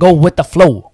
[0.00, 0.92] Go with the flow!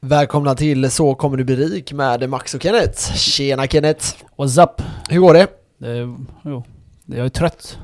[0.00, 3.14] Välkomna till Så kommer du bli rik med Max och Kenneth.
[3.14, 4.06] Tjena Kenneth!
[4.36, 4.82] What's up?
[5.08, 5.46] Hur går det?
[5.78, 6.64] Det, jo,
[7.06, 7.78] jag är trött.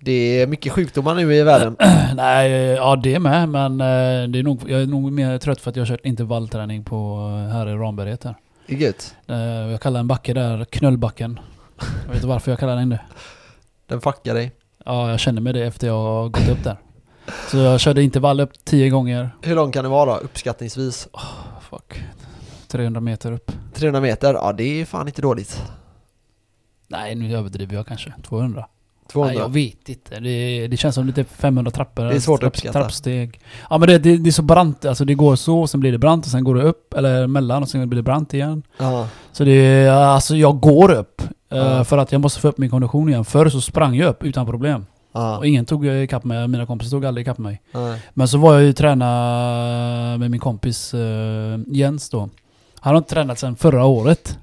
[0.00, 1.76] Det är mycket sjukdomar nu i världen.
[2.14, 5.70] Nej, ja det med, men eh, det är nog, jag är nog mer trött för
[5.70, 7.16] att jag har kört intervallträning på
[7.48, 8.34] eh, här i Ramberget här.
[8.66, 9.14] Det är gött.
[9.26, 9.36] Eh,
[9.70, 11.40] Jag kallar en backe där Knullbacken.
[11.78, 13.00] Jag vet inte varför jag kallar den det.
[13.86, 14.52] Den fuckar dig.
[14.84, 16.76] Ja, jag känner med det efter jag har gått upp där.
[17.50, 19.30] Så jag körde intervall upp 10 gånger.
[19.42, 21.08] Hur lång kan det vara då, uppskattningsvis?
[21.70, 22.02] Fuck.
[22.68, 23.52] 300 meter upp.
[23.74, 24.34] 300 meter?
[24.34, 25.62] Ja, det är fan inte dåligt.
[26.88, 28.12] Nej, nu överdriver jag kanske.
[28.28, 28.66] 200.
[29.12, 29.32] 200?
[29.32, 30.20] Nej, jag vet inte.
[30.20, 32.04] Det, det känns som lite 500 trappor.
[32.04, 32.78] Det är svårt att uppskatta.
[32.80, 33.40] Trappsteg.
[33.70, 34.84] Ja men det, det, det är så brant.
[34.84, 36.94] Alltså det går så, sen blir det brant och sen går det upp.
[36.94, 38.62] Eller mellan och sen blir det brant igen.
[38.78, 39.08] Ja.
[39.32, 41.22] Så det är, alltså jag går upp.
[41.22, 41.84] eh, Ja.
[41.84, 43.24] För att jag måste få upp min kondition igen.
[43.24, 44.86] Förr så sprang jag upp utan problem.
[45.16, 45.38] Ja.
[45.38, 46.48] Och ingen tog ikapp mig.
[46.48, 47.62] Mina kompisar tog aldrig ikapp mig.
[47.72, 48.02] Nej.
[48.14, 49.06] Men så var jag ju träna
[50.18, 52.28] med min kompis eh, Jens då.
[52.80, 54.38] Han har inte tränat sedan förra året.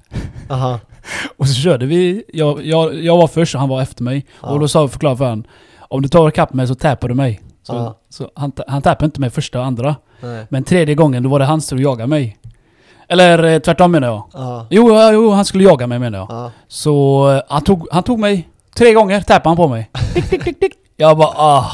[0.48, 0.80] Aha.
[1.36, 2.24] Och så körde vi.
[2.32, 4.26] Jag, jag, jag var först och han var efter mig.
[4.42, 4.48] Ja.
[4.48, 5.44] Och då sa jag förklara för honom.
[5.78, 7.40] Om du tar ikapp mig så tappar du mig.
[7.62, 9.96] Så, så han, han tappade inte mig första och andra.
[10.20, 10.46] Nej.
[10.48, 12.38] Men tredje gången då var det hans tur att jaga mig.
[13.08, 14.24] Eller eh, tvärtom menar jag.
[14.32, 14.66] Ja.
[14.70, 16.26] Jo, jo, han skulle jaga mig menar jag.
[16.30, 16.50] Ja.
[16.68, 19.90] Så eh, han tog, han tog mig tre gånger, tappade han på mig.
[20.14, 20.72] Tick, tick, tick, tick.
[20.96, 21.66] Jag bara ah.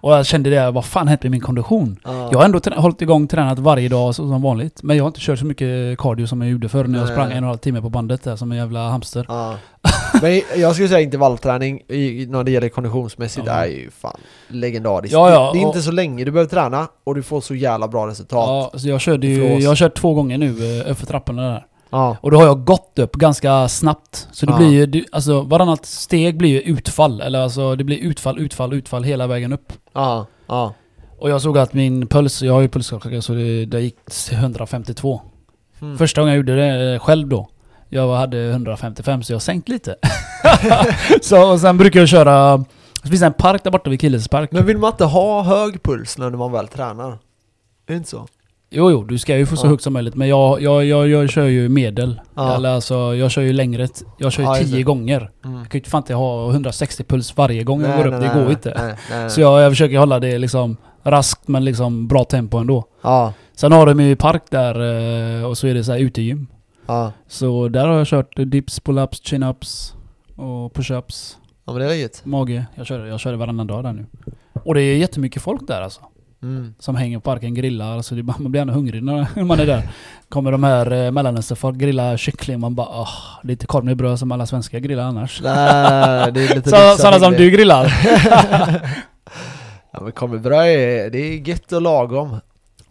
[0.00, 1.96] Och jag kände det, vad fan hände med min kondition?
[2.04, 2.28] Ja.
[2.32, 4.82] Jag har ändå hållit igång tränat varje dag så, som vanligt.
[4.82, 7.24] Men jag har inte kört så mycket cardio som jag gjorde förr när jag sprang
[7.26, 9.24] en och en halv timme på bandet där som en jävla hamster.
[9.28, 9.54] Ja.
[10.22, 13.52] Men jag skulle säga intervallträning i- när det gäller konditionsmässigt Ja.
[13.52, 14.16] är ju fan
[14.48, 15.12] legendariskt.
[15.12, 17.88] Ja, ja, det är inte så länge du behöver träna och du får så jävla
[17.88, 18.70] bra resultat.
[18.72, 21.66] Ja, så jag körde ju, jag har kört två gånger nu eh, uppför trapporna där.
[21.90, 22.16] Ja.
[22.20, 24.28] Och då har jag gått upp ganska snabbt.
[24.32, 24.58] Så det Ja.
[24.58, 27.20] blir ju, det- alltså varannat steg blir ju utfall.
[27.20, 29.72] Eller alltså det blir utfall, utfall, utfall hela vägen upp.
[29.92, 30.26] Ja.
[30.46, 30.74] Ja.
[31.18, 33.96] Och jag såg att min puls, jag har ju pulsklocka så det, det gick
[34.32, 35.20] 152.
[35.80, 35.98] Mm.
[35.98, 37.48] Första gången jag gjorde det eh, själv då.
[37.88, 39.96] Jag hade 155 så jag sänkt lite.
[41.22, 42.56] så och sen brukar jag köra,
[43.02, 44.52] det finns en park där borta vid Killes park.
[44.52, 47.08] Men vill man inte ha hög puls när man väl tränar?
[47.10, 47.18] Är
[47.86, 48.26] det inte så?
[48.70, 49.70] Jo, jo, du ska ju få så Ja.
[49.70, 50.14] högt som möjligt.
[50.14, 52.20] Men jag, jag, jag, jag kör ju medel.
[52.34, 52.54] Ja.
[52.54, 53.88] Eller alltså, jag kör ju längre.
[54.18, 54.82] Jag kör ju Ja, just 10 det.
[54.82, 55.30] gånger.
[55.44, 55.56] Mm.
[55.58, 58.20] Jag kan ju inte fan inte ha 160 puls varje gång jag går upp.
[58.22, 58.72] det går inte.
[58.76, 59.30] Nej, nej, nej.
[59.30, 62.84] Så jag, jag försöker hålla det liksom raskt men liksom bra tempo ändå.
[63.02, 63.32] Ja.
[63.56, 64.74] Sen har de ju park där
[65.40, 66.46] eh, och så är det så här utegym.
[66.86, 67.12] Ja.
[67.28, 69.92] Så där har jag kört dips, pull-ups, chin-ups
[70.36, 72.20] och push-ups, Ja men det är gött.
[72.24, 72.66] mage.
[72.74, 74.06] Jag kör, jag kör det varannan dag där nu.
[74.64, 76.00] Och det är jättemycket folk där alltså.
[76.42, 76.74] Mm.
[76.78, 78.02] Som hänger på parken, grillar.
[78.02, 79.88] Så det, man blir ändå hungrig när man är där.
[80.28, 82.60] Kommer de här eh, mellanösternfolk grilla kyckling.
[82.60, 83.08] Man bara åh,
[83.42, 85.40] det är inte korv med bröd som alla svenskar grillar annars.
[85.44, 87.92] Nej, det är lite Så, lyxat sådana som du grillar.
[89.92, 92.28] Ja men kommelbröd är, det är gött och lagom.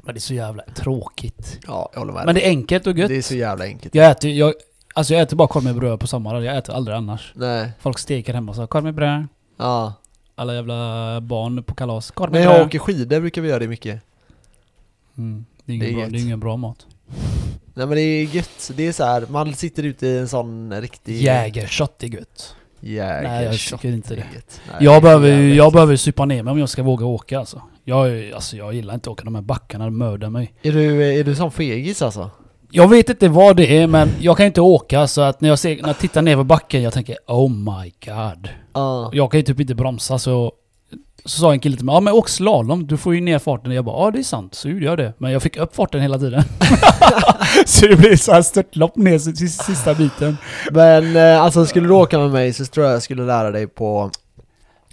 [0.03, 1.59] Men det är så jävla tråkigt.
[1.67, 2.25] Ja, jag håller med.
[2.25, 3.07] Men det är enkelt och gött.
[3.09, 3.95] det är så jävla enkelt.
[3.95, 4.53] Jag äter, jag,
[4.93, 6.43] alltså jag äter bara korv med bröd på sommaren.
[6.43, 7.31] Jag äter aldrig annars.
[7.35, 7.71] Nej.
[7.79, 9.27] Folk steker hemma så korv med bröd.
[9.57, 9.93] Ja.
[10.35, 12.11] Alla jävla barn på kalas.
[12.11, 14.01] Korv När jag åker skidor brukar vi göra det mycket.
[15.17, 15.45] Mm.
[15.65, 16.11] Det, är Det är ingen bra, gött.
[16.11, 16.85] det är ingen bra mat.
[17.73, 18.71] Nej men det är gött.
[18.75, 21.21] Det är så här, man sitter ute i en sån riktig...
[21.21, 22.55] Jägershot är gött.
[22.79, 23.23] Jäger.
[23.23, 24.25] Nej, jag tycker inte det.
[24.33, 25.55] Nej, Jag behöver, jävligt.
[25.57, 27.61] jag behöver supa ner mig om jag ska våga åka alltså.
[27.83, 30.53] Jag, alltså, jag gillar inte att åka de här backarna, det mördar mig.
[30.61, 32.29] Är du, är du som fegis alltså?
[32.75, 35.59] Jag vet inte vad det är men jag kan inte åka så att när jag,
[35.59, 38.49] ser, när jag tittar ner på backen jag tänker Oh my god.
[38.73, 39.09] Ja.
[39.13, 40.51] Jag kan ju typ inte bromsa så...
[41.25, 43.71] Så sa en kille till mig, ja men åk slalom, du får ju ner farten.
[43.71, 45.13] Jag bara, ja det är sant, så gjorde jag det.
[45.17, 46.43] Men jag fick upp farten hela tiden.
[47.65, 50.37] så det blev så här störtlopp ner sista, biten.
[50.71, 53.67] Men eh, alltså skulle du åka med mig så tror jag jag skulle lära dig
[53.67, 54.11] på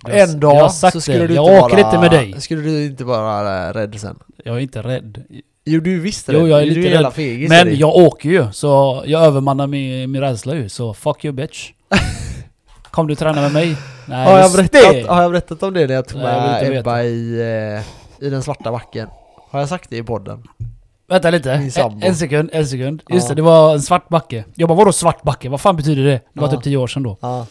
[0.07, 1.27] Jag en dag jag så skulle det.
[1.27, 2.41] du Jag åker vara, inte med dig.
[2.41, 4.19] Skulle du inte vara rädd sen?
[4.45, 5.23] Jag är inte rädd.
[5.65, 6.49] Jo du visste Jo, det.
[6.49, 10.11] jag är du lite är jävla fegis Men jag åker ju, så jag övermannar min,
[10.11, 10.69] min rädsla ju.
[10.69, 11.71] Så fuck you bitch.
[12.91, 13.77] Kom du träna med mig?
[14.07, 16.79] Nej, har, jag berättat, har jag berättat om det när jag tog jag med inte
[16.79, 17.41] Ebba i,
[18.21, 19.09] eh, i den svarta backen?
[19.51, 20.43] Har jag sagt det i podden?
[21.09, 21.53] Vänta lite.
[21.53, 21.63] En,
[22.03, 23.03] en sekund, en sekund.
[23.11, 23.29] Just Ja.
[23.29, 24.45] det, det var en svart backe.
[24.55, 25.49] Jag bara vadå svart backe?
[25.49, 26.11] Vad fan betyder det?
[26.33, 26.53] Det var Ja.
[26.55, 27.17] typ 10 år sedan då.
[27.21, 27.47] Ja.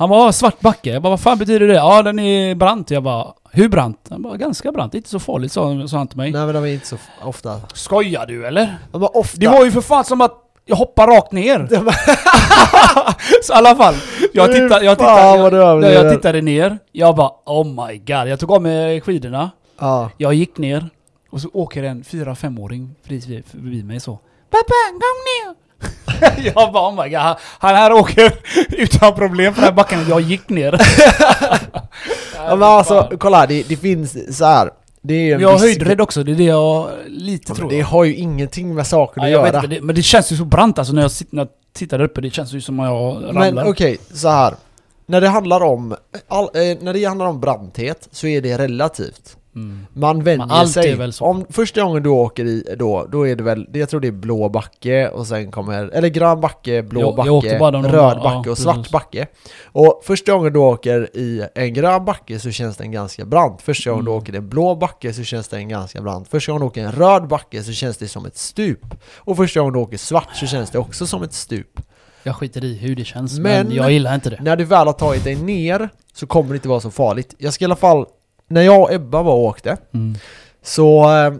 [0.00, 0.90] Han bara "Ah, svart backe.
[0.90, 1.74] Jag bara vad fan betyder det?
[1.74, 2.90] Ja den är brant.
[2.90, 4.06] Jag bara hur brant?
[4.10, 4.94] Han bara ganska brant.
[4.94, 6.32] Inte så farligt sa, sa han till mig.
[6.32, 7.60] Nej men de är inte så ofta.
[7.74, 8.78] Skojar du eller?
[8.92, 9.40] De var ofta.
[9.40, 10.34] Det var ju för fan som att
[10.66, 11.68] jag hoppar rakt ner.
[13.42, 13.94] så i alla fall.
[14.32, 16.04] Jag tittade, jag tittade, jag, överdriver.
[16.04, 16.78] jag tittade ner.
[16.92, 18.28] Jag bara oh my god.
[18.28, 19.50] Jag tog av mig skidorna.
[19.78, 20.10] Ja.
[20.16, 20.90] Jag gick ner.
[21.30, 24.18] Och så åker en 4-5-åring förbi, förbi mig så.
[24.50, 25.54] Pappa, kom ner!
[26.54, 27.36] jag bara oh my god.
[27.58, 28.32] Han här åker
[28.68, 30.06] utan problem för den här backen.
[30.08, 30.80] Jag gick ner.
[32.36, 34.70] Ja men alltså, kolla det, det finns så här.
[35.02, 37.80] Det är Jag har viss- höjdrädd också, det är det jag lite Ja, tror Det
[37.80, 39.60] har ju ingenting med saker Ja, att jag vet, göra.
[39.62, 41.98] men, det, men det känns ju så brant alltså när jag, sit, när jag tittar
[41.98, 43.52] där uppe, det känns ju som att jag ramlar.
[43.52, 44.54] Men okej, så här.
[45.06, 45.96] När det handlar om,
[46.28, 46.50] all, eh,
[46.80, 49.36] när det handlar om branthet så är det relativt.
[49.54, 49.86] Mm.
[49.92, 51.10] Man vänjer allt sig.
[51.20, 54.12] Om första gången du åker i då, då är det väl, jag tror det är
[54.12, 58.22] blå backe och sen kommer, eller grön backe, blå Jag- jag backe, de- röd ja,
[58.22, 58.92] backe och svart precis.
[58.92, 59.26] backe.
[59.64, 63.62] Och första gången du åker i en grön backe så känns den ganska brant.
[63.62, 64.22] Första gången du Mm.
[64.22, 66.28] åker i en blå backe så känns den ganska brant.
[66.28, 68.94] Första gången du åker i en röd backe så känns det som ett stup.
[69.16, 71.80] Och första gången du åker svart så känns det också som ett stup.
[72.22, 74.38] Jag skiter i hur det känns, men, Men- jag gillar inte det.
[74.42, 77.34] När du väl har tagit dig ner så kommer det inte vara så farligt.
[77.38, 78.06] Jag ska i alla fall,
[78.50, 80.14] när jag och Ebba var och åkte Mm.
[80.62, 81.32] så eh,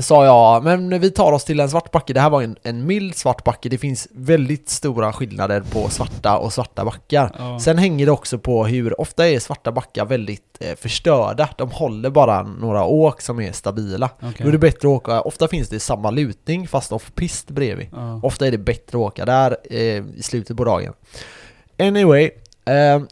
[0.00, 2.12] sa jag, men vi tar oss till en svart backe.
[2.12, 3.68] Det här var en, en mild svart backe.
[3.68, 7.34] Det finns väldigt stora skillnader på svarta och svarta backar.
[7.38, 7.60] Ja.
[7.60, 11.48] Sen hänger det också på hur, ofta är svarta backar väldigt eh, förstörda.
[11.58, 14.10] De håller bara några åk som är stabila.
[14.16, 14.32] Okej.
[14.38, 17.88] Då är det bättre att åka, ofta finns det samma lutning fast off-pist bredvid.
[17.92, 18.20] Ja.
[18.22, 19.78] Ofta är det bättre att åka där eh,
[20.16, 20.92] i slutet på dagen.
[21.78, 22.30] Anyway,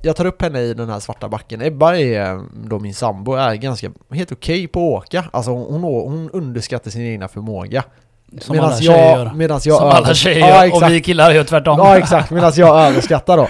[0.02, 1.62] jag tar upp henne i den här svarta backen.
[1.62, 5.24] Ebba är eh, då min sambo, är ganska helt okej på att åka.
[5.30, 7.84] Alltså hon, hon, underskattar sin egna förmåga.
[8.40, 9.32] Som Medans alla tjejer jag, gör.
[9.34, 10.92] medans jag Som alla tjejer ja, gör, och exakt.
[10.92, 11.78] vi killar gör tvärtom.
[11.78, 13.48] Ja exakt, medan jag överskattar då.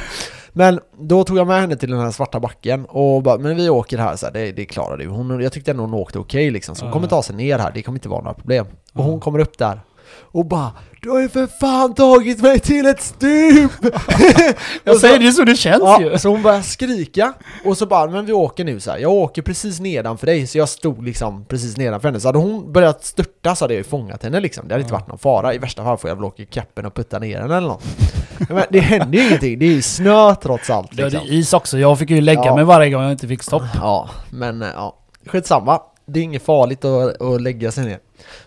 [0.52, 3.68] Men då tog jag med henne till den här svarta backen och bara, men vi
[3.68, 5.08] åker här så här, det, det klarar du.
[5.08, 7.70] Hon, jag tyckte ändå hon åkte okej liksom, så hon kommer ta sig ner här,
[7.74, 8.66] det kommer inte vara några problem.
[8.92, 9.80] Och hon kommer upp där
[10.14, 10.72] och bara
[11.02, 13.70] Du har ju för fan tagit mig till ett stup!
[14.84, 16.06] Jag så- säger det så det känns ju.
[16.06, 17.32] Ja, så hon börjar skrika
[17.64, 18.98] och så bara, men vi åker nu så här.
[18.98, 22.20] jag åker precis nedanför dig, så jag stod liksom precis nedanför henne.
[22.20, 24.94] Så hade hon börjat störta så hade jag ju fångat henne liksom, det hade inte
[24.94, 24.98] Ja.
[24.98, 25.54] varit någon fara.
[25.54, 27.84] I värsta fall får jag väl åka i kappen och putta ner henne eller något.
[28.48, 31.20] Men det händer ju ingenting, det är ju snö trots allt Det liksom.
[31.20, 32.54] är is också, jag fick ju lägga Ja.
[32.54, 33.62] mig varje gång jag inte fick stopp.
[33.74, 35.80] Ja, men ja, skitsamma.
[36.06, 37.98] Det är inget farligt att, att lägga sig ner.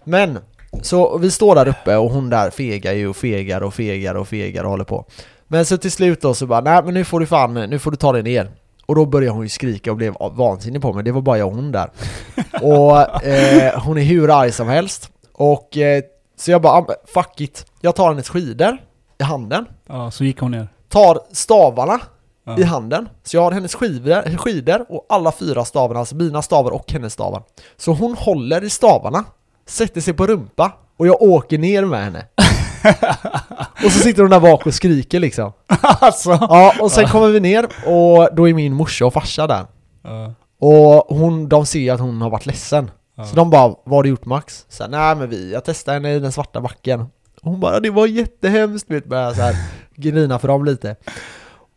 [0.04, 0.40] Men,
[0.81, 4.27] så vi står där uppe och hon där fegar ju och fegar och fegar och
[4.27, 5.06] fegar och håller på.
[5.48, 7.92] Men så till slut då så bara, nej men nu får du fan, nu får
[7.92, 8.51] du ta dig ner.
[8.86, 11.48] Och då började hon ju skrika och blev vansinnig på mig, det var bara jag
[11.48, 11.89] och hon där.
[12.62, 15.10] Och eh, hon är hur arg som helst.
[15.33, 16.04] Och eh,
[16.38, 17.66] så jag bara, ah, fuck it.
[17.81, 18.77] Jag tar hennes skidor
[19.19, 20.68] i handen, Ja, så gick hon ner.
[20.89, 22.00] tar stavarna
[22.45, 22.57] Ja.
[22.60, 23.10] i handen.
[23.24, 27.13] Så jag har hennes skidor, skidor och alla fyra stavarna, alltså mina stavar och hennes
[27.13, 27.44] stavar.
[27.77, 29.24] Så hon håller i stavarna,
[29.69, 32.25] sätter sig på rumpa och jag åker ner med henne.
[33.86, 35.54] och så sitter hon där bak och skriker liksom.
[35.81, 36.30] alltså.
[36.30, 39.66] Ja, och sen kommer vi ner och då är min morsa och farsa där.
[40.04, 40.33] Ja.
[40.60, 42.92] Och hon, de ser att hon har varit ledsen.
[43.18, 43.25] Ja.
[43.25, 44.66] Så de bara, vad har du gjort Max?
[44.69, 47.01] Så nej men vi, jag testade henne i den svarta backen.
[47.42, 49.56] Och hon bara, det var jättehemskt, vet börjar så här
[49.95, 50.95] grina för dem lite.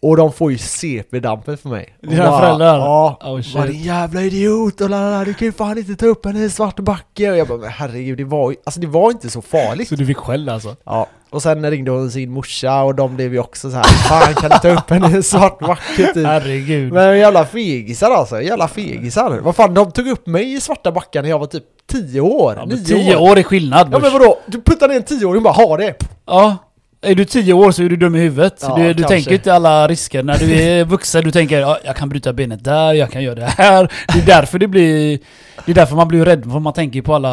[0.02, 1.96] Och de får ju CP-dampen för mig.
[2.02, 2.78] Och Dina bara, föräldrar?
[2.78, 3.18] Ja.
[3.20, 3.54] Oh, shit.
[3.54, 6.42] bara, din jävla idiot och lalala, du kan ju fan inte ta upp henne i
[6.42, 7.30] en svart backe.
[7.30, 9.88] Och jag bara, men herregud, det var ju, alltså det var inte så farligt.
[9.88, 10.76] Så du fick skäll alltså?
[10.84, 14.34] Ja, och sen ringde hon sin morsa och de blev ju också så här, fan
[14.34, 16.26] kan du ta upp henne i en svart backe typ.
[16.26, 16.92] Herregud.
[16.92, 19.38] Men jävla fegisar alltså, jävla fegisar.
[19.42, 22.54] Vad fan, de tog upp mig i svarta backar när jag var typ 10 år,
[22.56, 23.30] Ja, 9 men tio år.
[23.30, 24.38] år är skillnad Ja men vadå?
[24.46, 25.94] Du puttar ner en 10-åring bara, ha det!
[26.26, 26.56] Ja.
[27.04, 28.58] Är du tio år så är du dum i huvudet.
[28.62, 30.22] Ja, du du tänker inte alla risker.
[30.22, 33.34] När du är vuxen, du tänker ja, jag kan bryta benet där, jag kan göra
[33.34, 33.92] det här.
[34.14, 35.18] Det är därför det blir...
[35.66, 37.28] Det är därför man blir rädd, för man tänker på alla,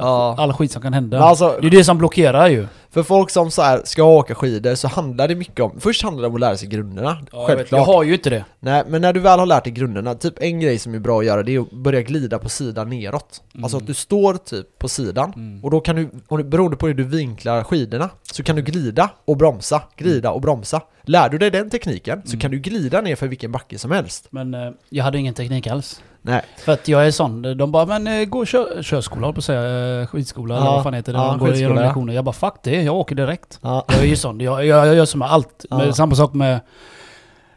[0.00, 0.34] Ja.
[0.38, 1.18] alla skit som kan hända.
[1.20, 2.66] Alltså- det är det som blockerar ju.
[2.94, 6.22] För folk som så här ska åka skidor så handlar det mycket om, först handlar
[6.22, 7.78] det om att lära sig grunderna, Ja, jag, självklart.
[7.78, 8.44] jag har ju inte det.
[8.60, 11.18] Nej, men när du väl har lärt dig grunderna, typ en grej som är bra
[11.20, 13.42] att göra det är att börja glida på sidan neråt.
[13.54, 13.64] Mm.
[13.64, 15.64] Alltså att du står typ på sidan Mm.
[15.64, 19.10] och då kan du, det- beroende på hur du vinklar skidorna, så kan du glida
[19.24, 20.80] och bromsa, glida och bromsa.
[21.02, 22.40] Lär du dig den tekniken så Mm.
[22.40, 24.26] kan du glida ner för vilken backe som helst.
[24.30, 26.00] Men eh, jag hade ingen teknik alls.
[26.26, 26.42] Nej.
[26.56, 30.00] För att jag är sån, de bara men eh, gå kö körskola på att säga,
[30.00, 31.18] eh, skidskola eller Ja, vad fan heter det?
[31.18, 32.12] ja, de går igenom lektioner.
[32.14, 33.58] Jag bara fuck det, jag åker direkt.
[33.62, 33.84] Ja.
[33.88, 35.64] Jag är ju sån, jag, jag, jag gör som med allt.
[35.70, 35.92] Ja.
[35.92, 36.60] Samma sak med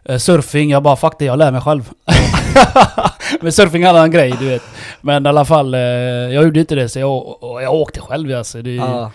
[0.05, 1.89] eh, surfing, jag bara fuck det, jag lär mig själv.
[3.41, 4.63] men surfing är en annan grej, du vet.
[5.01, 8.61] Men i alla fall, jag gjorde inte det så jag, jag åkte själv alltså.
[8.61, 9.09] Det.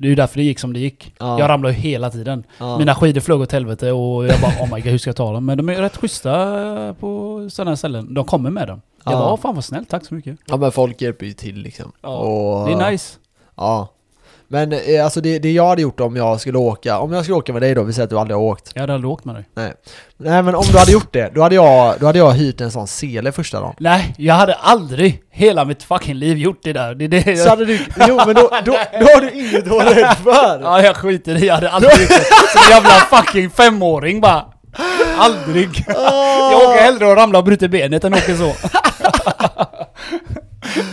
[0.00, 1.14] Det är ju därför det gick som det gick.
[1.18, 1.38] Ja.
[1.38, 2.44] Jag ramlade ju hela tiden.
[2.58, 2.78] Ja.
[2.78, 5.32] Mina skidor flög åt helvete och jag bara oh my god hur ska jag ta
[5.32, 5.46] dem?
[5.46, 8.14] Men de är rätt schyssta på sådana här ställen.
[8.14, 8.80] De kommer med dem.
[9.04, 9.18] Jag Ja.
[9.18, 10.38] bara "Åh, fan vad snällt, tack så mycket.
[10.46, 11.92] ja men folk hjälper ju till liksom.
[12.02, 13.18] Ja, och, Det är nice.
[13.56, 13.88] Ja.
[14.52, 17.36] Men eh, alltså det, det jag hade gjort om jag skulle åka, om jag skulle
[17.36, 18.70] åka med dig då, vi säger att du aldrig har åkt.
[18.74, 19.44] Jag hade aldrig åkt med dig.
[19.54, 19.72] Nej.
[20.16, 22.70] Nej men om du hade gjort det, då hade jag, då hade jag hyrt en
[22.70, 23.74] sån sele första dagen.
[23.78, 26.94] Nej, jag hade aldrig hela mitt fucking liv gjort det där.
[26.94, 27.50] Det är det Så jag...
[27.50, 27.78] hade du,
[28.08, 30.60] jo men då, då, då har du inget att vara rädd för!
[30.62, 31.46] Ja, jag skiter i.
[31.46, 32.58] Jag hade aldrig gjort det.
[32.58, 34.44] Som jävla fucking femåring bara.
[35.18, 35.84] Aldrig.
[35.86, 38.52] Jag åker hellre och ramlar och bryter benet än åker så.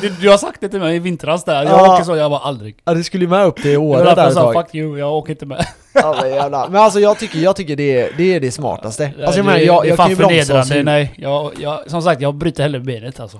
[0.01, 1.63] Du, du har sagt det till mig i vintras där.
[1.63, 1.93] Jag Ja.
[1.93, 2.77] åker så, jag var aldrig.
[2.85, 5.31] Ja, du skulle ju med upp till Åre där jag sa fuck you, jag åker
[5.31, 5.65] inte med.
[5.93, 6.67] Ja, men, jävlar.
[6.69, 9.11] men alltså jag tycker, jag tycker det, är, det är det smartaste.
[9.25, 11.79] Alltså jag menar, det, jag, det är jag kan ju bromsa och Nej, jag, jag,
[11.87, 13.37] som sagt, jag bryter hellre benet alltså.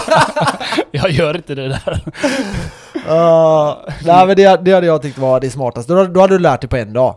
[0.90, 2.00] jag gör inte det där.
[3.08, 5.92] Ja, nej men det, det hade jag tyckt var det smartaste.
[5.92, 7.16] Då, då hade du lärt dig på en dag.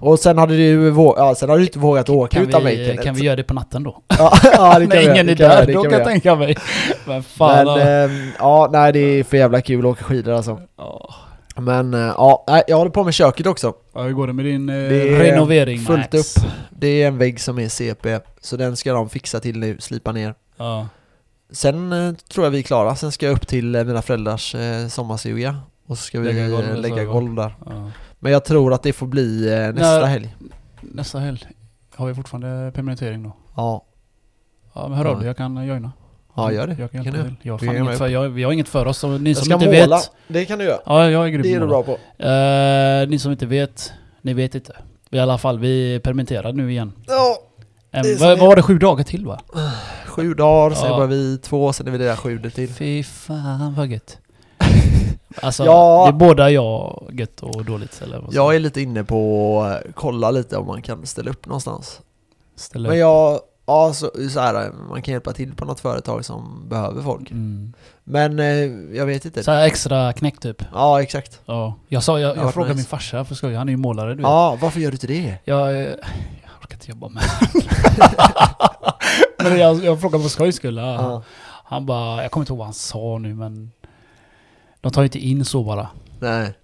[0.00, 2.84] Och sen hade du, ja, sen hade du inte vågat åka Kan utan mig vi,
[2.86, 3.04] Kenneth.
[3.04, 4.02] kan vi göra det på natten då?
[4.18, 6.56] Ja, ja det kan När vi ingen är där, då kan jag tänka mig.
[7.06, 7.66] Men fan.
[7.66, 7.80] Men ja.
[7.80, 10.60] ehm, ja, nej det är för jävla kul att åka skidor alltså.
[10.78, 11.14] Ja.
[11.58, 13.72] Men eh, ja, jag håller på med köket också.
[13.94, 16.36] Ja, hur går det med din eh, Det renovering fullt Max?
[16.36, 16.44] upp.
[16.70, 20.12] Det är en vägg som är CP, så den ska de fixa till nu, slipa
[20.12, 20.34] ner.
[20.56, 20.88] Ja.
[21.52, 24.54] Sen eh, tror jag vi är klara, sen ska jag upp till eh, mina föräldrars
[24.54, 25.56] eh, sommarstuga
[25.88, 27.54] och så ska vi Lägga golv, eh, lägga golv där.
[27.66, 27.90] ja.
[28.26, 30.36] Men jag tror att det får bli eh, nästa När- helg.
[30.80, 31.44] Nästa helg
[31.94, 33.36] har vi fortfarande permittering då.
[33.56, 33.84] Ja,
[34.74, 35.10] Ja men hör Ja.
[35.10, 35.92] av dig, jag kan joina.
[36.36, 36.76] ja gör det.
[36.78, 37.34] Jag kan Kan hjälpa du?
[37.36, 37.46] till.
[37.48, 39.96] Jag fan inget för, jag, vi har inget för oss, ni Jag som inte måla,
[39.96, 40.10] vet.
[40.28, 40.78] det kan du göra.
[40.86, 41.92] Ja, jag är grym Det är du bra på.
[42.24, 43.92] Eh, ni som inte vet,
[44.22, 44.76] ni vet inte.
[45.10, 46.92] I alla fall, vi är permitterade nu igen.
[47.06, 47.36] Ja,
[47.90, 49.40] är- vad var det, sju dagar till va?
[50.06, 50.98] sju dagar, sen Ja.
[50.98, 52.68] var vi två, sen är vi där sju till.
[52.68, 54.18] Fy fan vad gött.
[55.42, 56.02] Alltså, Ja.
[56.04, 59.94] det är båda jag gött och dåligt eller vad Jag är lite inne på att
[59.94, 62.00] kolla lite om man kan ställa upp någonstans.
[62.56, 66.68] ställer Men jag, ja så, så här, man kan hjälpa till på något företag som
[66.68, 67.30] behöver folk.
[67.30, 67.72] mm.
[68.04, 69.42] Men eh, jag vet inte.
[69.42, 70.62] Så extra knäck typ.
[70.72, 71.40] Ja, exakt.
[71.46, 71.74] Ja.
[71.88, 72.78] Jag, sa, jag, Ja, jag frågade nice.
[72.78, 74.22] min farsa för skoj, han är ju målare du vet.
[74.22, 75.34] Ja, varför gör du inte det?
[75.44, 77.22] Jag, eh, jag orkar inte jobba med
[79.38, 80.76] Men jag, jag frågade på skojs skull.
[80.76, 80.94] Ja.
[80.94, 81.22] Ja.
[81.68, 83.70] Han bara, jag kommer inte ihåg vad han sa nu men
[84.86, 85.88] De tar ju inte in så bara.
[86.20, 86.54] Nej.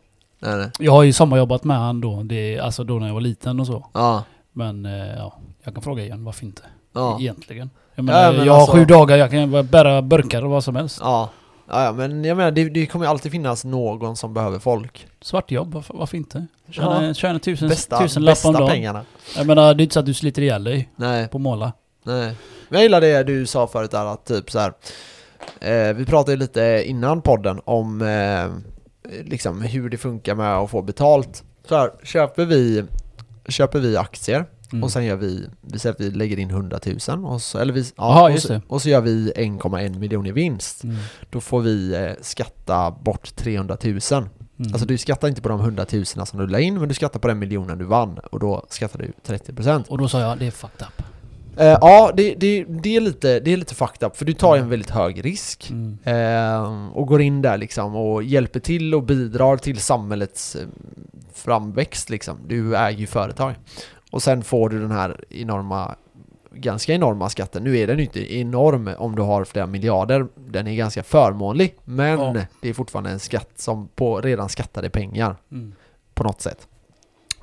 [0.41, 0.71] Nej, nej.
[0.79, 3.67] Jag har ju sommarjobbat med han då, det, alltså då när jag var liten och
[3.67, 3.87] så.
[3.93, 4.25] Ja.
[4.53, 6.63] Men eh, ja, jag kan fråga igen, varför inte?
[6.93, 7.21] Ja.
[7.21, 7.71] Egentligen.
[7.95, 10.77] Jag menar, men jag har alltså- sju dagar, jag kan bära burkar och vad som
[10.77, 10.99] helst.
[11.03, 11.31] Ja.
[11.69, 15.07] Ja, ja, men jag menar det, det kommer ju alltid finnas någon som behöver folk.
[15.21, 16.47] Svartjobb, varför, varför inte?
[16.71, 17.15] Tjäna, Ja.
[17.15, 18.69] tjäna tusen, Bästa, tusen lapp om bästa dagen.
[18.69, 19.05] pengarna.
[19.37, 21.73] Jag menar, det är inte så att du sliter ihjäl dig Nej, på måla.
[22.03, 22.35] nej.
[22.69, 24.73] Men jag gillar det du sa förut där att typ så här.
[25.61, 28.51] Eh, vi pratade lite innan podden om eh,
[29.25, 31.45] liksom hur det funkar med att få betalt.
[31.69, 32.85] Så här, köper vi,
[33.49, 34.85] köper vi aktier Mm.
[34.85, 37.73] och sen gör vi, vi säger att vi lägger in 100 000 och så, eller
[37.73, 40.85] vi, Jaha, och, just så, och så gör vi 1,1 miljon i vinst.
[40.85, 40.97] Mm.
[41.31, 43.99] Då får vi eh, skatta bort 300 000.
[44.13, 44.73] Mm.
[44.73, 47.21] Alltså du skattar inte på de 100 000 som du la in, men du skattar
[47.21, 49.89] på den miljonen du vann och då skattar du 30%.
[49.89, 51.03] Och då sa jag, det är fucked up.
[51.57, 54.57] Eh, ja, det, det, det, är lite, det är lite fucked up, för du tar
[54.57, 55.71] ju en väldigt hög risk.
[55.71, 55.99] Mm.
[56.05, 60.67] Eh, och går in där liksom och hjälper till och bidrar till samhällets eh,
[61.35, 62.39] framväxt liksom.
[62.47, 63.55] Du äger ju företag.
[64.11, 65.95] Och sen får du den här enorma,
[66.55, 67.65] ganska enorma skatten.
[67.65, 70.27] Nu är den ju inte enorm om du har flera miljarder.
[70.37, 71.77] Den är ganska förmånlig.
[71.85, 72.37] Men Ja.
[72.63, 75.73] det är fortfarande en skatt som på redan skattade pengar Mm.
[76.15, 76.69] på något sätt.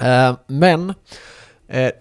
[0.02, 0.94] Eh, men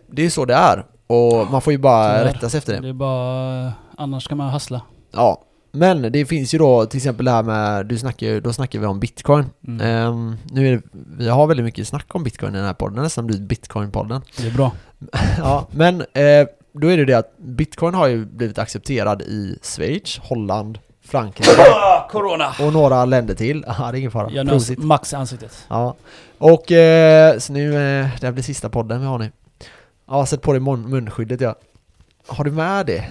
[0.07, 0.85] det är så det är.
[1.09, 2.25] Och man får ju bara Tyvärr.
[2.25, 2.81] rätta sig efter det.
[2.81, 4.83] Det är bara, annars ska man hassla.
[5.12, 8.79] Ja, men det finns ju då till exempel det här med, du snackar, då snackar
[8.79, 9.45] vi om bitcoin.
[9.67, 9.87] Mm.
[9.87, 10.83] Ehm, nu är det,
[11.19, 13.49] vi har väldigt mycket snack om bitcoin i den här podden, det har nästan blivit
[13.49, 14.21] bitcoin-podden.
[14.37, 14.73] Det är bra.
[15.38, 20.19] ja, men eh, då är det det att bitcoin har ju blivit accepterad i Schweiz,
[20.19, 21.50] Holland, Frankrike
[22.11, 22.55] Corona!
[22.61, 23.65] och några länder till.
[23.67, 24.31] Ja, det är ingen fara.
[24.31, 25.67] Jag nös max i ansiktet.
[25.69, 25.95] Ja,
[26.38, 29.31] och eh, så nu, eh, det här blir sista podden vi har nu.
[30.11, 31.55] Ja, sätt på dig mun- munskyddet ja.
[32.27, 33.05] Har du med det?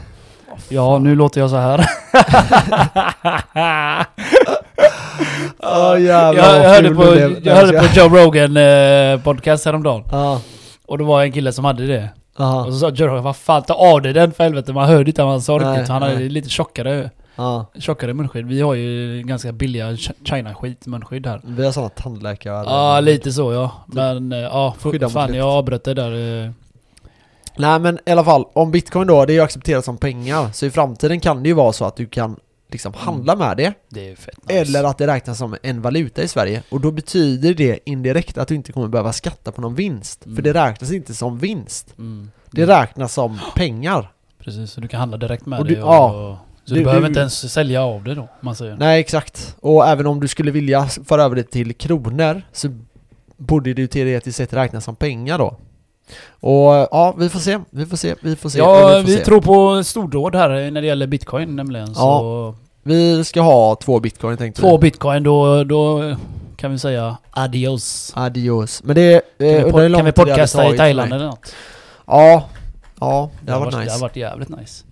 [0.70, 1.86] Ja, nu låter jag så här.
[5.62, 7.04] Ja jävlar jag, jag, hörde på,
[7.44, 10.04] jag hörde på Joe Rogan eh, podcast häromdagen.
[10.12, 10.42] Ja,
[10.86, 12.10] Och det var en kille som hade det.
[12.38, 14.74] ja, Och så sa Joe Rogan, vad fan ta av dig den för helvete.
[14.74, 15.88] Man hörde inte vad han sa riktigt.
[15.89, 16.30] Han hade nej.
[16.30, 17.66] lite tjockare, ja.
[17.80, 18.46] tjockare munskydd.
[18.48, 21.42] Vi har ju ganska billiga Ch- China-skit munskydd här.
[21.44, 22.63] Vi har sådana tandläkare.
[22.66, 23.72] Ja, lite så ja.
[23.88, 24.75] Men eh, ja,
[25.13, 26.44] fan jag avbröt det där.
[26.46, 26.51] eh.
[27.60, 30.50] Nej men i alla fall, om bitcoin då, det är ju accepterat som pengar.
[30.54, 32.36] Så i framtiden kan det ju vara så att du kan
[32.72, 33.74] liksom handla med det.
[33.90, 34.60] Det är fett nice.
[34.60, 36.64] Eller att det räknas som en valuta i Sverige.
[36.72, 40.26] Och då betyder det indirekt att du inte kommer behöva skatta på någon vinst.
[40.26, 40.36] Mm.
[40.36, 41.94] För det räknas inte som vinst.
[41.98, 42.32] Mm.
[42.52, 44.12] Det räknas som pengar.
[44.40, 45.76] Precis, så du kan handla direkt med Och det.
[45.76, 46.40] du- och, ja.
[46.66, 48.78] så Du- du, behöver du- inte ens sälja av det då, man säger.
[48.78, 49.56] Nej exakt.
[49.60, 52.70] Och även om du skulle vilja föra över det till kronor så
[53.38, 55.58] borde det ju teoretiskt sett räknas som pengar då.
[56.40, 58.58] Och ja, vi får se, vi får se, vi får se.
[58.58, 59.26] Ja, vi, får se.
[59.26, 61.96] tror på stordåd här när det gäller bitcoin nämligen.
[61.96, 64.82] Så Vi ska ha två bitcoin tänkte två vi.
[64.82, 66.16] bitcoin, då, då
[66.58, 68.12] kan vi säga adios.
[68.16, 68.84] Adios.
[68.84, 69.14] Men det...
[69.40, 71.54] Eh, Kan vi, lång kan vi det podcasta i Thailand eller något?
[72.08, 72.44] Ja.
[73.00, 73.94] Ja, det Det har varit varit, det nice.
[73.96, 74.84] har varit jävligt nice.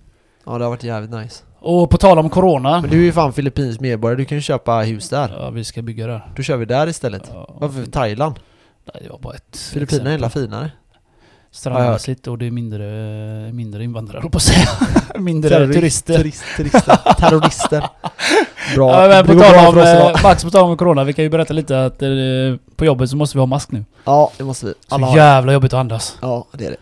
[0.45, 1.43] Ja, det har varit jävligt nice.
[1.59, 2.81] Och på tal om Corona.
[2.81, 5.35] Men du är ju fan filippinsk medborgare, du kan ju köpa hus där.
[5.39, 6.31] Ja, vi ska bygga där.
[6.35, 7.31] Då kör vi där istället.
[7.33, 7.49] Ja.
[7.59, 8.35] Varför Thailand?
[8.93, 10.71] Nej, det var bara ett Filippinerna är hela finare.
[11.55, 12.85] Strandmässigt och det är mindre,
[13.53, 14.67] mindre invandrare på att säga.
[15.19, 16.17] mindre Terrorist- turister.
[16.17, 16.95] Turist, turister.
[17.19, 17.89] Terrorister.
[18.75, 19.01] Bra.
[19.01, 21.53] Ja, men på tal om, eh, Max, på tal om Corona, vi kan ju berätta
[21.53, 22.09] lite att eh,
[22.75, 23.85] på jobbet så måste vi ha mask nu.
[24.05, 24.73] Ja, det måste vi.
[24.89, 26.17] Så Alla har- jävla jobbigt att andas.
[26.21, 26.77] Ja, det är det.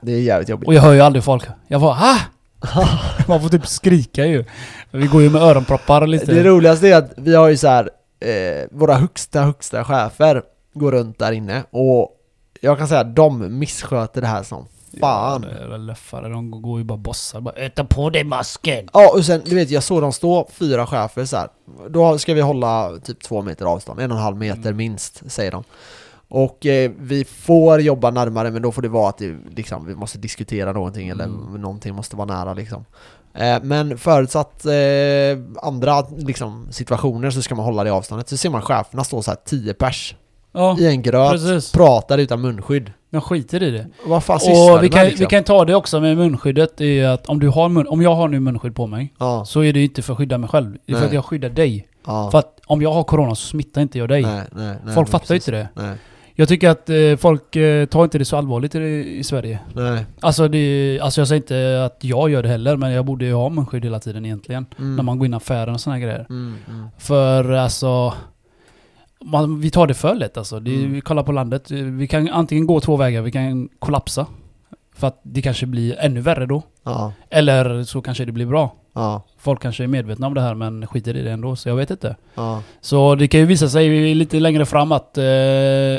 [0.00, 0.66] Det är jävligt jobbigt.
[0.68, 1.44] Och jag hör ju aldrig folk.
[1.68, 2.18] Jag bara ah!
[3.28, 4.44] Man får typ skrika ju.
[4.90, 6.32] Vi går ju med öronproppar lite.
[6.32, 7.90] Det roligaste är att vi har ju så här
[8.20, 10.42] eh, våra högsta, högsta chefer
[10.74, 12.10] går runt där inne och
[12.60, 14.66] jag kan säga att de missköter det här som
[15.00, 15.42] fan.
[15.42, 16.28] Ja, det är väl löffare.
[16.28, 17.40] De går ju bara bossar.
[17.40, 18.88] Bara äta på dig masken.
[18.92, 21.48] Ja, och sen du vet jag såg dem stå, fyra chefer så här.
[21.88, 24.76] Då ska vi hålla typ två meter avstånd, en och en halv meter Mm.
[24.76, 25.64] minst, säger de.
[26.28, 29.94] Och eh, vi får jobba närmare men då får det vara att det, liksom, vi
[29.94, 31.60] måste diskutera någonting eller Mm.
[31.60, 32.84] någonting måste vara nära liksom.
[33.34, 34.72] Eh, men förutsatt eh,
[35.62, 38.28] andra liksom, situationer så ska man hålla det avståndet.
[38.28, 40.14] Så ser man cheferna stå så här 10 pers
[40.56, 41.72] Ja, i en gröt, precis.
[41.72, 42.92] pratar utan munskydd.
[43.10, 43.86] De skiter i det.
[44.06, 45.20] Vad fan Och vi kan, liksom?
[45.20, 46.76] vi kan ta det också med munskyddet.
[46.76, 49.44] Det är att om, du har mun, om jag har nu munskydd på mig Ja,
[49.44, 50.76] så är det inte för att skydda mig själv.
[50.86, 51.88] Det är för att jag skyddar dig.
[52.06, 52.30] ja.
[52.30, 54.22] För att om jag har corona så smittar inte jag dig.
[54.22, 55.48] nej, nej, Folk fattar precis.
[55.48, 55.96] inte det.
[56.38, 58.78] Jag tycker att eh, folk eh, tar inte det så allvarligt i,
[59.18, 59.58] i Sverige.
[59.74, 60.06] nej.
[60.20, 63.32] Alltså, det, alltså jag säger inte att jag gör det heller, men jag borde ju
[63.34, 64.66] ha munskydd hela tiden egentligen.
[64.78, 64.96] Mm.
[64.96, 66.26] När man går in i affären och här grejer.
[66.30, 66.86] Mm, mm.
[66.98, 68.14] För alltså...
[69.30, 70.60] Man, vi tar det för lätt alltså.
[70.60, 70.92] Det, Mm.
[70.92, 71.70] Vi kollar på landet.
[71.70, 74.26] Vi kan antingen gå två vägar, vi kan kollapsa.
[74.94, 76.62] För att det kanske blir ännu värre då.
[76.84, 78.74] Ja, Eller så kanske det blir bra.
[78.92, 81.76] ja, Folk kanske är medvetna om det här men skiter i det ändå, så jag
[81.76, 82.16] vet inte.
[82.34, 82.62] ja.
[82.80, 85.24] Så det kan ju visa sig lite längre fram att eh,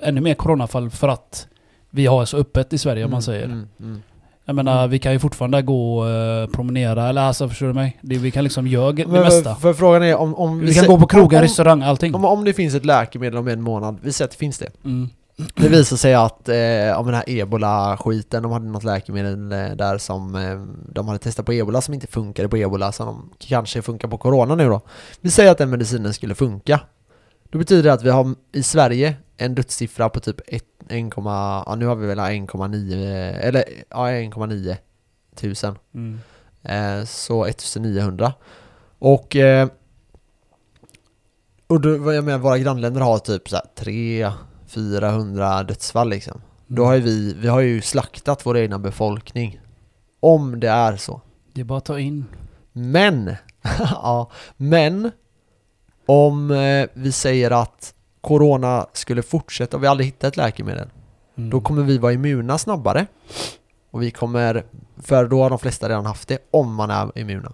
[0.08, 1.48] ännu mer coronafall för att
[1.90, 3.46] vi har så öppet i Sverige om man Mm, säger.
[3.46, 4.02] Mm, mm.
[4.50, 4.90] Jag menar, Mm.
[4.90, 7.98] vi kan ju fortfarande gå och eh, promenera, eller alltså förstår du mig?
[8.02, 9.56] Det, vi kan liksom göra det Men mesta.
[9.56, 10.36] För, för frågan är om...
[10.36, 12.16] om Vi kan sä- gå på krogar, restaurang, allting.
[12.16, 14.70] om, om det finns ett läkemedel om en månad, vi säger att det finns det.
[14.86, 15.10] Mm.
[15.56, 19.98] Det visar sig att eh, om den här ebola-skiten, de hade något läkemedel eh, där
[19.98, 20.60] som eh,
[20.94, 24.18] de hade testat på ebola som inte funkade på ebola, så de kanske funkar på
[24.18, 24.82] corona nu då.
[25.22, 26.80] Vi säger att den medicinen skulle funka.
[27.50, 31.76] Då betyder det att vi har i Sverige en dödssiffra på typ 1, 1, ja
[31.78, 34.76] nu har vi väl 1,9 eller ja 1,9
[35.36, 35.78] tusen.
[35.94, 36.20] Mm.
[36.64, 38.34] Eh, så 1900.
[39.00, 39.68] Och, eh,
[41.68, 44.32] och då, jag menar, våra grannländer har typ så här 3
[44.68, 46.42] 400 dödsfall liksom.
[46.68, 49.60] Då har ju vi, vi har ju slaktat vår egna befolkning.
[50.20, 51.22] Om det är så.
[51.54, 52.26] Det är bara att ta in.
[52.72, 53.36] Men,
[53.80, 55.12] ja, men
[56.06, 57.94] om eh, vi säger att
[58.28, 60.90] Corona skulle fortsätta och vi aldrig hittar ett läkemedel.
[61.38, 61.50] Mm.
[61.50, 63.06] Då kommer vi vara immuna snabbare.
[63.92, 64.64] Och vi kommer,
[65.04, 67.54] för då har de flesta redan haft det, om man är immuna.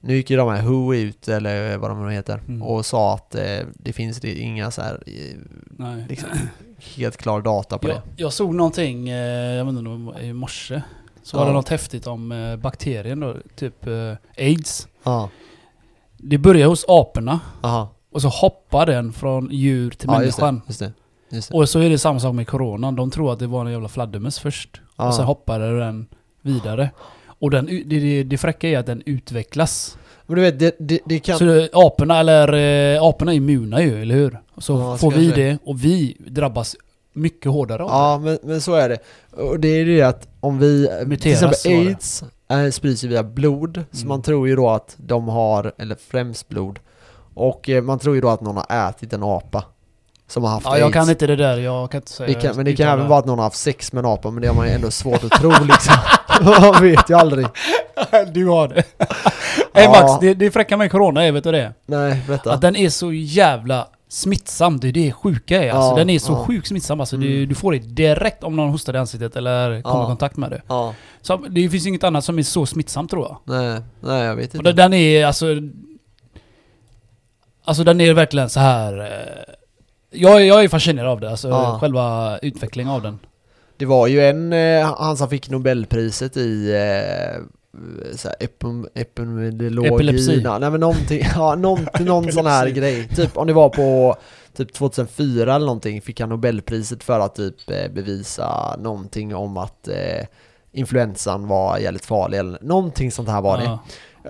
[0.00, 2.62] Nu gick ju de här WHO ut, eller vad de nu heter, Mm.
[2.62, 6.28] och sa att eh, det finns det inga så här, eh, liksom,
[6.96, 8.02] helt klar data på Jag, det.
[8.16, 10.82] jag såg någonting, eh, jag vet inte i morse.
[11.22, 11.40] Så Ja.
[11.40, 14.88] var det något häftigt om eh, bakterien då, typ eh, aids.
[15.02, 15.28] Ja,
[16.16, 17.88] Det börjar hos aporna aha.
[18.12, 20.54] Och så hoppar den från djur till Ja, just människan.
[20.54, 20.92] det, just det.
[21.36, 21.56] Just det.
[21.58, 22.96] Och så är det samma sak med coronan.
[22.96, 24.80] De tror att det var en jävla fladdermöss först.
[24.96, 25.08] Ja.
[25.08, 26.06] Och sen hoppade den
[26.42, 26.90] vidare.
[27.26, 29.98] Och den, det, det, det fräcka är att den utvecklas.
[30.26, 31.38] Men du vet, det, det, det kan...
[31.38, 32.52] Så det, aporna, eller
[32.94, 34.40] eh, aporna är immuna ju, eller hur?
[34.58, 36.76] Så Ja, får så vi det och vi drabbas
[37.12, 37.88] mycket hårdare av.
[37.90, 38.98] Ja, men, men så är det.
[39.42, 40.86] Och det är det att om vi...
[40.98, 41.88] till Muteras exempel var det.
[41.88, 44.08] aids äh, sprids ju via blod, så Mm.
[44.08, 46.78] man tror ju då att de har, eller främst blod.
[47.34, 49.64] Och eh, man tror ju då att någon har ätit en apa.
[50.28, 50.80] Som har haft Ja, aids.
[50.80, 53.08] jag kan inte det där, jag kan inte säga det kan, men det kan även
[53.08, 54.90] vara att någon har haft sex med en apa, men det har man ju ändå
[54.90, 55.94] svårt att tro liksom.
[56.72, 57.46] man vet ju aldrig.
[58.32, 58.74] Du har det.
[59.74, 59.90] Hej Ja.
[59.90, 61.72] Max, det, det fräcka med corona är, vet du det?
[61.86, 62.52] Nej, berätta.
[62.52, 65.70] Att den är så jävla smittsam, det är det sjuka är.
[65.70, 66.44] Alltså, Ja, den är så ja.
[66.46, 67.00] sjukt smittsam.
[67.00, 67.28] Alltså, Mm.
[67.28, 70.04] du, du får det direkt om någon hostar i ansiktet eller kommer Ja.
[70.04, 70.62] i kontakt med det.
[70.68, 73.56] Ja, Så det finns inget annat som är så smittsamt tror jag.
[73.60, 74.72] nej, nej jag vet Och inte.
[74.72, 75.46] den- den är alltså...
[77.64, 78.98] Alltså den är verkligen så här.
[79.00, 79.54] eh,
[80.10, 81.78] Jag, jag är fascinerad av det, alltså Ja.
[81.80, 83.18] själva utvecklingen av den.
[83.76, 87.42] Det var ju en, eh, han som fick Nobelpriset i eh,
[88.94, 89.88] epidemiologi.
[89.88, 90.42] Epilepsi.
[90.42, 93.08] Nej men någonting, ja någonting, någon sån här grej.
[93.08, 94.16] Typ om det var på
[94.56, 100.26] typ 2004 eller någonting fick han Nobelpriset för att typ bevisa någonting om att eh,
[100.72, 103.64] influensan var jävligt farlig eller någonting sånt här var det.
[103.64, 103.78] Ja.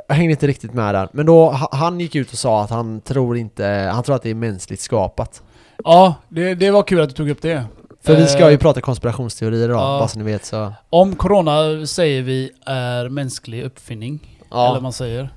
[0.08, 1.08] Jag hängde inte riktigt med där.
[1.12, 4.22] Men då, ha- han gick ut och sa att han tror inte, han tror att
[4.22, 5.42] det är mänskligt skapat.
[5.84, 7.64] Ja, det, det var kul att du tog upp det.
[8.00, 9.98] För vi ska ju Eh, prata konspirationsteorier idag, ja.
[9.98, 10.72] bara så ni vet så.
[10.90, 14.38] Om corona säger vi är mänsklig uppfinning.
[14.50, 14.62] Ja.
[14.64, 15.30] eller vad man säger,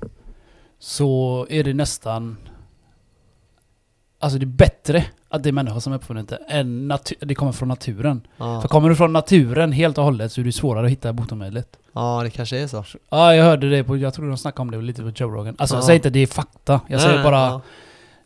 [0.78, 2.36] så är det nästan...
[4.18, 7.68] Alltså det är bättre att det är människan som uppfunnit det, natu- det kommer från
[7.68, 8.20] naturen.
[8.36, 8.60] Ja.
[8.60, 11.68] För kommer du från naturen helt och hållet så är det svårare att hitta botemedlet.
[11.92, 12.84] ja, det kanske är så.
[13.10, 15.54] Ja, jag hörde det på, jag tror de snackade om det lite på Joe Rogan.
[15.58, 15.86] Alltså jag Ja.
[15.86, 17.60] säger inte det är fakta, jag säger Nej, bara ja.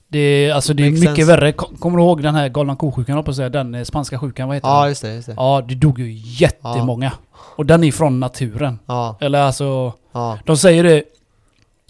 [0.09, 1.33] det är, alltså det är Makes mycket sense.
[1.37, 1.53] värre.
[1.53, 4.57] Kom- Kommer du ihåg den här galna ko-sjukan, på säga, den eh, spanska sjukan, vad
[4.57, 4.89] heter Ja, den?
[4.89, 5.35] just det, just det.
[5.37, 7.13] Ja, det dog ju jättemånga.
[7.57, 8.79] Och den är från naturen.
[8.87, 10.39] Ja, Eller alltså, ja.
[10.47, 11.03] de säger det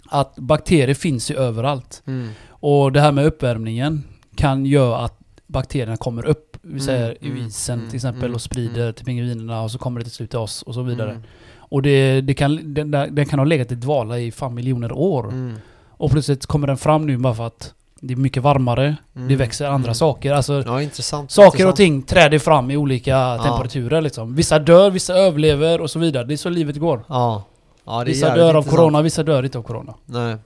[0.09, 2.03] att bakterier finns ju överallt.
[2.07, 2.29] Mm.
[2.49, 4.05] Och det här med uppvärmningen
[4.41, 8.35] kan göra att bakterierna kommer upp, vi säger i mm, isen mm, till exempel, mm,
[8.35, 8.95] och sprider mm.
[8.95, 11.11] till pingvinerna och så kommer det till slut till oss och så vidare.
[11.11, 11.23] Mm.
[11.59, 15.29] Och det, det kan, den, den kan ha legat i dvala i fan miljoner år.
[15.29, 15.57] Mm.
[15.91, 19.29] Och plötsligt kommer den fram nu bara för att det är mycket varmare, Mm.
[19.29, 19.95] det växer andra Mm.
[19.95, 20.33] saker.
[20.33, 21.31] Alltså Ja, intressant.
[21.31, 21.71] saker intressant.
[21.71, 24.35] och ting träder fram i olika temperaturer liksom.
[24.35, 26.25] Vissa dör, vissa överlever och så vidare.
[26.25, 27.05] Det är så livet går.
[27.09, 27.45] Ja.
[27.85, 29.95] ja Vissa dör av corona, vissa dör inte av corona.
[30.07, 30.37] Nej.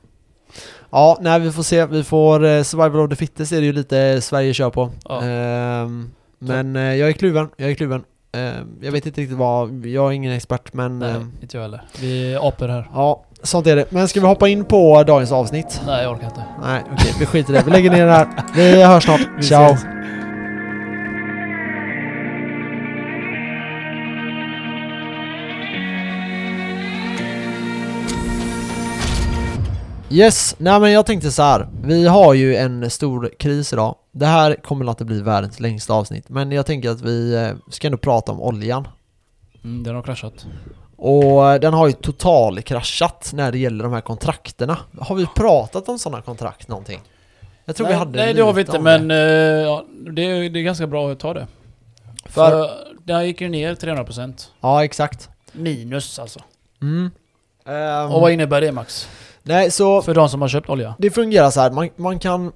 [0.94, 1.86] Ja, nej vi får se.
[1.86, 4.90] Vi får eh, Survival of the Fittest är det ju lite Sverige kör på.
[5.04, 5.22] Ja.
[5.22, 8.04] Ehm, men eh, jag är kluven, jag är kluven.
[8.32, 11.62] Ehm, jag vet inte riktigt vad, jag är ingen expert men Nej, ehm, inte jag
[11.62, 11.82] heller.
[12.00, 12.90] Vi är apor här.
[12.94, 13.90] ja, sånt är det.
[13.92, 15.80] Men ska vi hoppa in på dagens avsnitt?
[15.86, 16.44] Nej, jag orkar inte.
[16.62, 17.62] Nej, okej, vi skiter i det.
[17.64, 18.28] Vi lägger ner det här.
[18.54, 19.20] Vi hörs snart.
[19.38, 19.64] Vi Ciao!
[19.72, 19.84] ses.
[30.14, 31.68] Yes, nej men jag tänkte så här.
[31.82, 33.94] Vi har ju en stor kris idag.
[34.12, 37.86] Det här kommer att bli världens längsta avsnitt, men jag tänker att vi eh, ska
[37.86, 38.88] ändå prata om oljan.
[39.64, 40.46] Mm, den har kraschat.
[40.96, 44.78] Och eh, den har ju total kraschat när det gäller de här kontrakterna.
[45.00, 47.00] Har vi pratat om sådana kontrakt någonting?
[47.64, 49.14] Jag tror nej, vi hade Nej, det har vi inte, men det.
[49.16, 51.46] eh, ja, det, är, det är ganska bra att ta det.
[52.24, 52.70] För- För,
[53.04, 54.48] den gick ju ner 300%.
[54.60, 55.28] Ja, exakt.
[55.52, 56.40] Minus alltså.
[56.82, 57.10] Mm.
[57.66, 59.08] Ehm, Och vad innebär det Max?
[59.44, 60.94] Nej, så För de som har köpt olja?
[60.98, 61.70] det fungerar så här.
[61.70, 62.52] Man, man kan...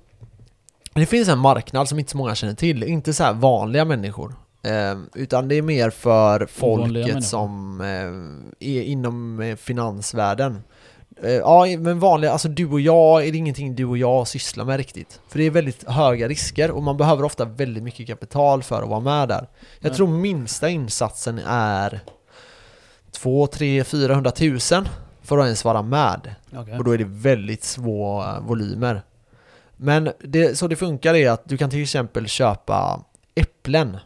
[0.95, 2.83] Det finns en marknad som inte så många känner till.
[2.83, 4.35] Inte så här vanliga människor.
[4.63, 10.63] Ehm, utan det är mer för folket som eh, är inom eh, finansvärlden.
[11.23, 14.65] Eh, ja, men vanliga, alltså du och jag är det ingenting du och jag sysslar
[14.65, 15.21] med riktigt.
[15.29, 18.89] För det är väldigt höga risker och man behöver ofta väldigt mycket kapital för att
[18.89, 19.49] vara med där.
[19.81, 19.97] Jag Nej.
[19.97, 22.01] tror minsta insatsen är
[23.13, 24.89] 2, 3, 400 tusen
[25.29, 26.35] för att ens vara med.
[26.57, 26.79] Okej.
[26.79, 29.03] Och då är det väldigt små eh, volymer.
[29.77, 33.97] Men det, så det funkar är att du kan till exempel köpa äpplen.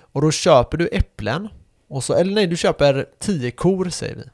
[0.00, 1.48] Och då köper du äpplen,
[1.88, 4.24] och så, eller nej, du köper 10 kor säger vi.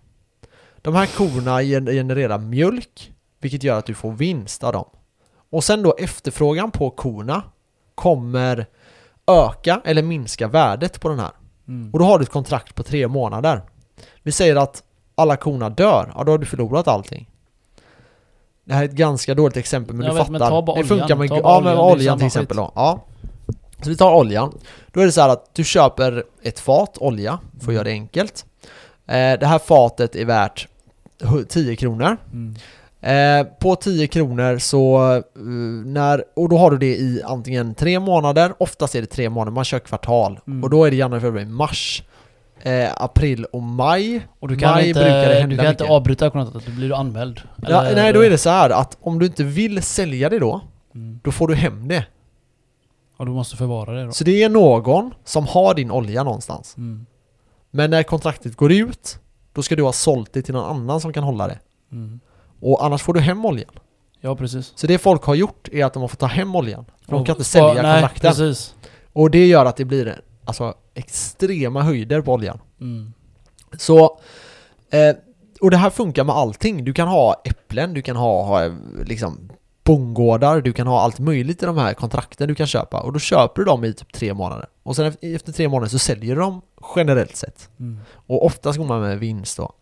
[0.83, 4.88] De här korna gen- genererar mjölk, vilket gör att du får vinst av dem.
[5.50, 7.42] Och sen då efterfrågan på korna
[7.94, 8.66] kommer
[9.26, 11.31] öka eller minska värdet på den här.
[11.68, 11.90] Mm.
[11.92, 13.62] Och då har du ett kontrakt på tre månader.
[14.22, 14.83] Vi säger att
[15.18, 17.28] alla korna dör, ja då har du förlorat allting.
[18.64, 20.50] Det här är ett ganska dåligt exempel men Jag du vet, men fattar.
[20.50, 20.98] ta bara det oljan.
[20.98, 22.66] funkar med, Ta ja, bara med oljan, oljan till exempel skit.
[22.66, 22.72] då.
[22.74, 23.04] Ja.
[23.83, 24.52] Så vi tar oljan.
[24.92, 27.90] Då är det så här att du köper ett fat olja, för att göra det
[27.90, 28.44] enkelt.
[29.07, 30.68] Eh, det här fatet är värt
[31.20, 32.16] hu- 10 kronor.
[32.33, 32.54] Mm.
[33.00, 35.22] Eh, på 10 kronor så, eh,
[35.85, 39.52] när, och då har du det i antingen tre månader, oftast är det tre månader,
[39.52, 40.40] man kör kvartal.
[40.46, 40.64] Mm.
[40.64, 42.02] Och då är det januari, februari, mars,
[42.62, 44.27] eh, april och maj.
[44.40, 46.88] Och du kan Maj inte, brukar det hända du kan inte avbryta kontraktet, då blir
[46.88, 47.40] du anmäld.
[47.68, 50.38] Ja, Eller- nej, då är det så här att om du inte vill sälja det
[50.38, 50.61] då,
[50.94, 51.21] Mm.
[51.25, 52.07] då får du hem det.
[53.16, 54.12] Och du måste förvara det då.
[54.12, 56.75] Så det är någon som har din olja någonstans.
[56.77, 57.07] Mm.
[57.71, 59.18] Men när kontraktet går ut,
[59.53, 61.59] då ska du ha sålt det till någon annan som kan hålla det.
[61.92, 62.21] Mm.
[62.61, 63.71] Och annars får du hem oljan.
[64.21, 64.73] Ja, precis.
[64.77, 66.85] Så det folk har gjort är att de har fått ta hem oljan.
[67.05, 68.31] För de Och kan inte sälja nej, kontrakten.
[68.31, 68.75] precis.
[69.12, 72.61] Och det gör att det blir alltså, extrema höjder på oljan.
[72.80, 73.12] Mm.
[73.78, 74.18] Så,
[74.90, 75.16] eh,
[75.61, 76.84] och det här funkar med allting.
[76.84, 79.50] Du kan ha äpplen, du kan ha, ha liksom
[79.84, 83.00] bondgårdar, du kan ha allt möjligt i de här kontrakten du kan köpa.
[83.00, 84.66] Och då köper du dem i typ tre månader.
[84.82, 86.61] Och sen efter, tre månader så säljer du dem
[86.96, 87.68] generellt sett.
[87.80, 87.98] Mm.
[88.14, 89.72] Och oftast går man med vinst då.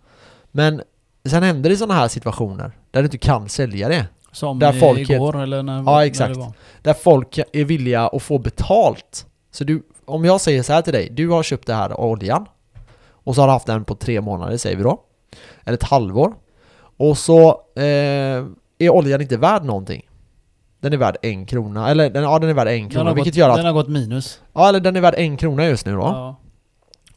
[0.52, 0.83] Men
[1.29, 4.07] sen händer det sådana här situationer där du inte kan sälja det.
[4.33, 6.35] Som Där folket- igår eller när, Ja, när exakt.
[6.35, 6.52] det var.
[6.83, 9.26] Där folk är villiga att få betalt.
[9.50, 12.47] Så du, om jag säger så här till dig, du har köpt det här oljan
[13.09, 15.01] och så har du haft den på tre månader säger vi då.
[15.64, 16.35] Eller ett halvår.
[16.97, 18.45] Och så eh,
[18.79, 20.09] är oljan inte värd någonting.
[20.81, 23.38] Den är värd en krona, eller den, ja den är värd en krona, vilket gått,
[23.38, 24.40] gör att, den har gått minus.
[24.53, 26.01] ja eller den är värd en krona just nu då.
[26.01, 26.37] Ja.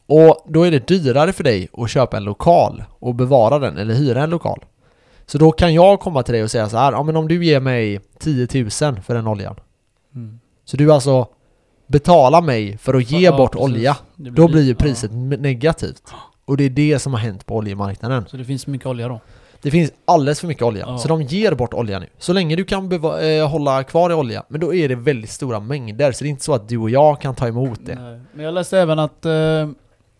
[0.06, 3.94] Och då är det dyrare för dig att köpa en lokal och bevara den eller
[3.94, 4.64] hyra en lokal.
[5.26, 7.44] Så då kan jag komma till dig och säga så här, ja men om du
[7.44, 9.56] ger mig 10 000 för den oljan.
[10.14, 10.40] Mm.
[10.64, 11.28] Så du alltså
[11.90, 13.64] betalar mig för att ge Ja, bort precis.
[13.64, 13.96] olja.
[14.16, 14.76] Det Då blir ju ja.
[14.78, 16.02] priset m- negativt.
[16.44, 18.24] Och det är det som har hänt på oljemarknaden.
[18.28, 19.20] Så det finns mycket olja då?
[19.62, 20.98] Det finns alldeles för mycket olja, Ja.
[20.98, 22.06] så de ger bort olja nu.
[22.18, 25.60] Så länge du kan eh, hålla kvar i olja, men då är det väldigt stora
[25.60, 27.94] mängder, så det är inte så att du och jag kan ta emot det.
[27.94, 28.20] Nej.
[28.32, 29.32] Men jag läste även att eh,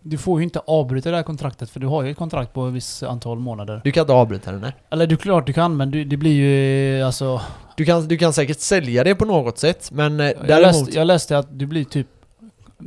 [0.01, 2.67] du får ju inte avbryta det här kontraktet för du har ju ett kontrakt på
[2.67, 3.81] ett visst antal månader.
[3.83, 4.75] Du kan inte avbryta det, nej.
[4.89, 7.41] Eller du klart du kan men du, det blir ju alltså...
[7.77, 10.75] Du kan, du kan säkert sälja det på något sätt, men eh, Jag däremot...
[10.75, 12.07] läste, jag läste att du blir typ...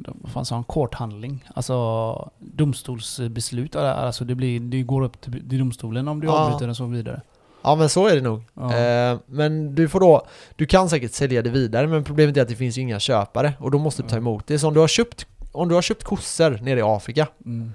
[0.06, 0.64] Vad fan sa han?
[0.64, 1.44] Korthandling.
[1.54, 3.76] Alltså domstolsbeslut.
[3.76, 6.32] Alltså det, blir, det går upp till, domstolen om du Ja.
[6.32, 7.20] avbryter och så vidare.
[7.62, 8.42] Ja men så är det nog.
[8.54, 8.76] Ja.
[8.76, 12.48] Eh, men du får då, du kan säkert sälja det vidare men problemet är att
[12.48, 14.18] det finns ju inga köpare och då måste du ta Ja.
[14.20, 14.58] emot det.
[14.58, 17.72] Så om du har köpt, om du har köpt kossor nere i Afrika Mm.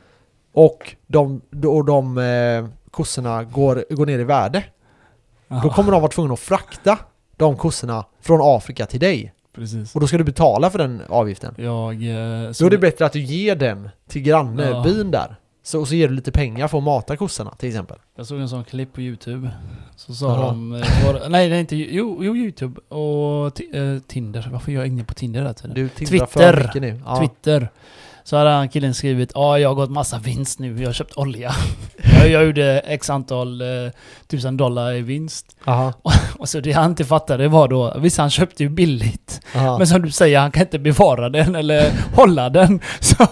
[0.53, 4.63] och de, och de eh, kossorna går, går ner i värde,
[5.47, 6.97] då Ja, kommer de vara tvungna att frakta
[7.37, 9.33] de kossorna från Afrika till dig.
[9.55, 9.95] precis.
[9.95, 11.53] Och då ska du betala för den avgiften.
[11.57, 11.93] Jag...
[11.93, 14.41] eh, Då är det bättre att du ger den till Ja.
[14.43, 15.35] grannbyn där.
[15.63, 17.97] Så, så ger du lite pengar för att mata kossorna till exempel.
[18.15, 19.49] Jag såg en sån klipp på youtube.
[19.95, 20.47] Så sa Jaha.
[20.47, 20.73] de...
[20.73, 21.75] eh, Var, nej det är inte...
[21.75, 24.49] Jo, jo youtube och ti- eh, Tinder.
[24.51, 25.75] Varför är jag inne på Tinder hela tiden?
[25.75, 26.25] Du Twitter.
[26.25, 27.01] för mycket nu.
[27.05, 27.19] Ja.
[27.19, 27.69] Twitter.
[28.29, 31.17] Så hade han killen skrivit ja jag har gått massa vinst nu, jag har köpt
[31.17, 31.51] olja.
[32.19, 33.91] jag, jag gjorde x antal eh,
[34.27, 35.45] tusen dollar i vinst.
[35.65, 35.93] Aha.
[36.39, 39.41] Och så det han inte fattade var då, visst han köpte ju billigt.
[39.55, 39.77] Aha.
[39.77, 42.79] Men som du säger, han kan inte bevara den eller hålla den.
[42.99, 43.27] Så,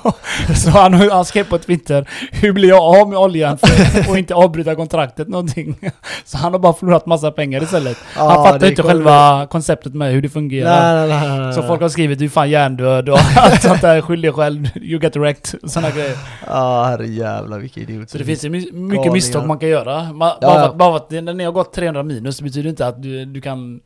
[0.56, 4.36] så han, han skrev på Twitter, hur blir jag av med oljan för, och inte
[4.36, 5.76] avbryta kontraktet någonting?
[6.26, 7.98] Så han har bara förlorat massa pengar istället.
[8.14, 10.98] Han fattar det inte själva konceptet med hur det fungerar.
[10.98, 14.02] Nej, nej, nej, Så folk har skrivit du är fan hjärndöd och allt sånt där,
[14.02, 16.18] skyll dig själv, you get wrecked, sådana grejer.
[16.48, 18.08] Ja, herrejävlar vilka idioter.
[18.12, 19.14] Så det finns ju my- mycket Galningar.
[19.14, 20.14] misstag man kan göra.
[20.14, 20.66] Bara, Ja, för ja.
[20.70, 23.80] att, bara när ni har gått 300 minus, det betyder inte att du, du kan...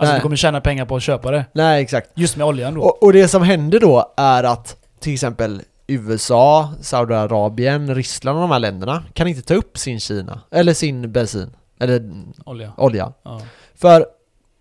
[0.00, 0.14] Alltså Nej.
[0.14, 1.44] du kommer tjäna pengar på att köpa det.
[1.52, 2.10] Nej, exakt.
[2.14, 2.80] Just med oljan då.
[2.80, 8.50] Och, och det som händer då är att till exempel USA, Saudiarabien, Ryssland och de
[8.50, 12.10] här länderna kan inte ta upp sin Kina, eller sin bensin, eller
[12.44, 12.72] Olja.
[12.76, 13.12] olja.
[13.22, 13.40] Ja.
[13.74, 14.06] För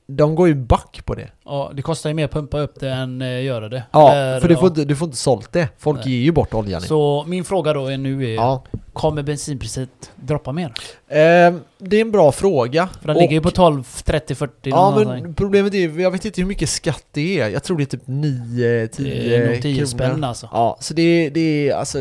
[0.09, 1.27] de går ju back på det.
[1.45, 3.83] ja, det kostar ju mer att pumpa upp det än eh, göra det.
[3.91, 4.59] Ja, Eller, för du ja.
[4.59, 5.67] får, inte, du får inte sålt det.
[5.77, 6.13] Folk Nej.
[6.15, 6.87] ger ju bort oljan nu.
[6.87, 8.63] Så min fråga då är nu är, Ja.
[8.93, 10.73] kommer bensinpriset droppa mer?
[11.09, 12.89] Ehm, det är en bra fråga.
[13.01, 15.21] För den Och- ligger ju på 12, 30, 40 Ja någonstans.
[15.23, 17.49] men problemet är, jag vet inte hur mycket skatt det är.
[17.49, 19.85] Jag tror det är typ 9, 10 Det är nog 10 kronor.
[19.85, 20.49] spänn alltså.
[20.51, 21.99] Ja, så det, det är alltså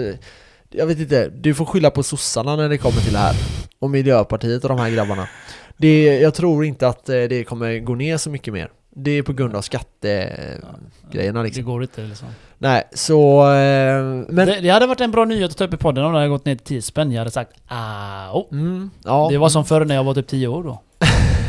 [0.71, 3.35] Jag vet inte, du får skylla på sossarna när det kommer till det här
[3.79, 5.29] Och Miljöpartiet och de här grabbarna
[5.77, 9.23] det, Jag tror inte att eh, det kommer gå ner så mycket mer Det är
[9.23, 12.29] på grund av skattegrejerna Det liksom går inte liksom.
[12.59, 13.41] Nej, så...
[13.43, 14.35] eh, Men...
[14.35, 16.29] det, det hade varit en bra nyhet att ta upp i podden om det hade
[16.29, 17.12] gått ner till 10 spänn.
[17.12, 18.49] Jag hade sagt Au.
[18.53, 20.83] Mm, ja, Det var som förr när jag var typ 10 år då.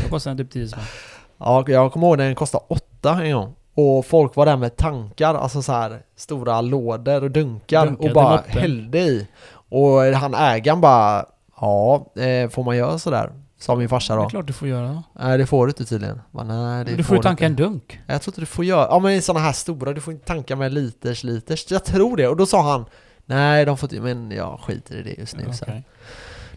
[0.04, 0.82] Då kostade den typ 10 spänn.
[1.38, 5.34] ja, jag kommer ihåg den kostade 8 en gång Och folk var där med tankar,
[5.34, 8.58] alltså så här stora lådor och dunkar, Dunkar och bara moppen.
[8.62, 9.26] hällde i
[9.68, 11.24] Och han ägaren bara
[11.60, 13.30] Ja, eh, får man göra sådär?
[13.60, 15.02] Sa min farsa Det är då klart du får göra.
[15.20, 18.00] Nej det får du inte tydligen Bara, Nej det Du får ju tanka en dunk.
[18.06, 20.26] Jag tror inte du får göra, ja men i sådana här stora, du får inte
[20.26, 22.84] tanka med liters liters Jag tror det, och då sa han
[23.26, 25.64] Nej de får inte, men jag skiter i det just nu så.
[25.64, 25.84] Okej.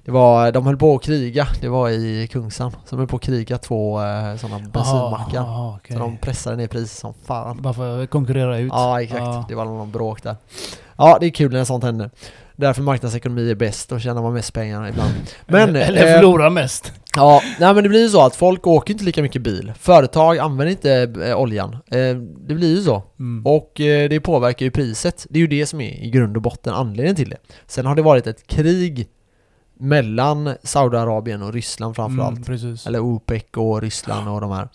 [0.06, 3.16] Det var, de höll på att kriga, det var i Kungsan Så de höll på
[3.16, 5.98] att kriga två eh, sådana bensinmackar Aha, aha, okej.
[5.98, 8.72] Så de pressade ner priset som fan Bara för att konkurrera ut.
[8.74, 9.46] Ja exakt, Ja.
[9.48, 10.36] det var någon bråk där
[10.98, 12.10] Ja det är kul när sånt händer
[12.62, 15.13] Därför marknadsekonomi är bäst, då tjänar man mest pengar ibland
[15.47, 16.93] Men, eller, eller eh, förlora mest.
[17.15, 20.38] Ja, nej men det blir ju så att folk åker inte lika mycket bil Företag
[20.38, 22.15] använder inte eh, oljan eh,
[22.47, 23.45] Det blir ju så Mm.
[23.45, 26.41] Och eh, det påverkar ju priset Det är ju det som är i grund och
[26.41, 29.08] botten anledningen till det Sen har det varit ett krig
[29.80, 32.78] Mellan Saudiarabien och Ryssland framförallt Mm.
[32.86, 34.67] Eller OPEC och Ryssland och de här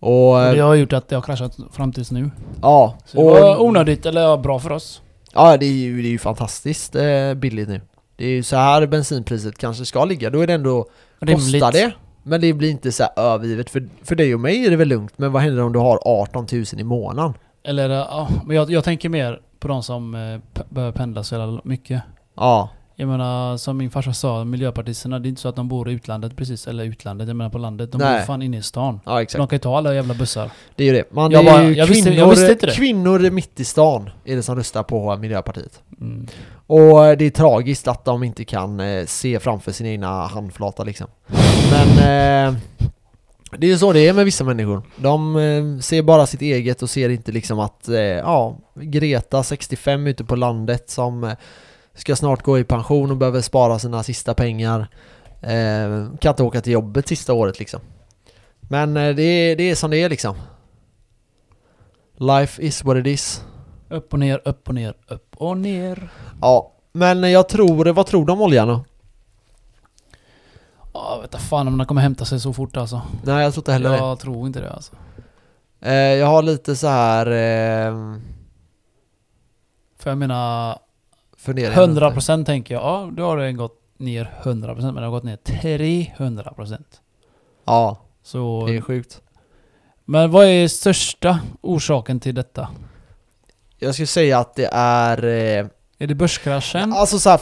[0.00, 2.30] Och, Och eh, det har gjort att det har kraschat fram tills nu.
[2.62, 5.02] ja, Så det var onödigt, eller bra för oss.
[5.36, 7.80] Ja det är ju, det är ju fantastiskt eh, billigt nu
[8.16, 10.86] Det är ju så här bensinpriset kanske ska ligga, då är det ändå
[11.18, 11.52] Rimligt.
[11.52, 11.92] Kostar det?
[12.22, 14.88] Men det blir inte så här övergivet, för, för dig och mig är det väl
[14.88, 17.34] lugnt Men vad händer om du har 18 000 i månaden?
[17.64, 21.60] Eller ja, men jag, jag tänker mer på de som eh, behöver pendla så jävla
[21.64, 22.02] mycket.
[22.36, 25.88] Ja, Jag menar, som min farsa sa, miljöpartisterna, det är inte så att de bor
[25.90, 27.92] i utlandet precis, eller utlandet, jag menar på landet.
[27.92, 28.18] De Nej.
[28.18, 29.00] bor fan inne i stan.
[29.04, 30.50] ja exakt de kan ju ta alla jävla bussar.
[30.76, 31.12] Det är ju det.
[31.14, 32.72] Man, Jag bara- ju jag visste- kvinnor, jag visste inte det.
[32.72, 35.82] kvinnor mitt i stan är det som röstar på Miljöpartiet.
[36.00, 36.26] Mm.
[36.66, 40.84] Och eh, det är tragiskt att de inte kan eh, se framför sin egna handflata
[40.84, 41.06] liksom.
[41.70, 42.56] Men eh,
[43.58, 44.82] det är ju så det är med vissa människor.
[44.96, 50.06] De eh, ser bara sitt eget och ser inte liksom att, eh, ja, Greta 65
[50.06, 51.32] ute på landet som eh,
[51.96, 54.88] ska snart gå i pension och behöver spara sina sista pengar.
[55.40, 57.80] Eh, kan inte åka till jobbet sista året liksom.
[58.60, 60.36] Men eh, det, är, det är som det är liksom.
[62.16, 63.44] Life is what it is.
[63.88, 66.08] Upp och ner, upp och ner, upp och ner.
[66.40, 68.84] Ja, men jag tror, vad tror du om oljan då?
[70.92, 73.02] Ja, jag vet fan om den kommer hämta sig så fort alltså.
[73.22, 73.96] Nej jag tror inte heller det.
[73.96, 74.92] Jag tror inte det alltså.
[75.80, 78.16] Eh, jag har lite så här eh,
[79.98, 80.78] För jag menar,
[81.46, 82.10] funderingar.
[82.10, 85.36] 100% tänker jag, ja då har den gått ner 100% men den har gått ner
[85.36, 86.78] 300%.
[87.64, 89.20] Ja, Så, det är sjukt.
[90.04, 92.68] men vad är största orsaken till detta?
[93.78, 95.24] Jag skulle säga att det är...
[95.24, 95.66] Eh,
[95.98, 96.92] Är det börskraschen?
[96.92, 97.40] alltså så här,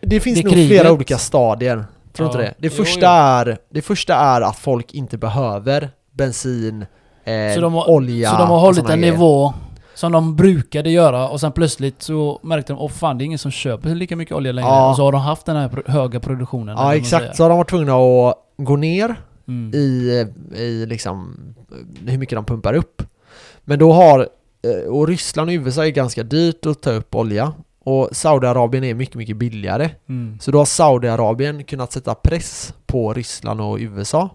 [0.00, 0.68] det finns Det nog kriget.
[0.80, 1.84] flera olika stadier.
[2.12, 2.32] Tror Ja.
[2.32, 2.54] inte det?
[2.58, 3.50] Det Jo, första, jo.
[3.50, 6.86] Är, det första är att folk inte behöver bensin,
[7.24, 9.12] eh, Så de har- olja så de har hållit en grejer.
[9.12, 9.54] nivå
[10.02, 13.38] som de brukade göra och sen plötsligt så märkte de åh fan det är ingen
[13.38, 14.68] som köper lika mycket olja längre.
[14.68, 14.90] Ja.
[14.90, 16.76] Och så har de haft den här höga produktionen.
[16.78, 19.16] Ja exakt, så har de varit tvungna att gå ner
[19.48, 19.74] Mm.
[19.74, 21.36] i, i liksom
[22.06, 23.02] hur mycket de pumpar upp.
[23.64, 24.28] Men då har,
[24.62, 27.52] eh, och Ryssland och USA är ganska dyrt att ta upp olja
[27.84, 29.90] och Saudiarabien är mycket, mycket billigare.
[30.08, 30.38] Mm.
[30.40, 34.30] Så då har Saudiarabien kunnat sätta press på Ryssland och USA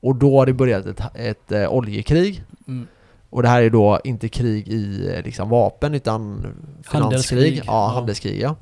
[0.00, 2.44] och då har det börjat ett, ett eh, oljekrig.
[2.68, 2.86] Mm.
[3.30, 7.00] Och det här är då inte krig i eh, liksom vapen utan finanskrig.
[7.02, 7.62] Handelskrig.
[7.66, 8.56] Ja, handelskrig ja.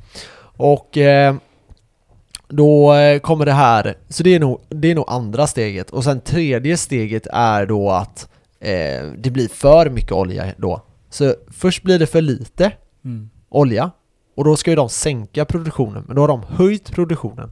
[0.56, 1.34] Och eh,
[2.48, 5.90] då eh, kommer det här, så det är, nog, det är nog andra steget.
[5.90, 8.28] Och sen tredje steget är då att
[8.60, 10.80] eh, det blir för mycket olja då.
[11.10, 12.72] Så först blir det för lite
[13.04, 13.30] Mm.
[13.48, 13.90] olja
[14.36, 17.50] och då ska ju de sänka produktionen, men då har de höjt produktionen.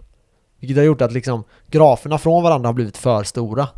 [0.61, 3.68] Vilket har gjort att liksom graferna från varandra har blivit för stora.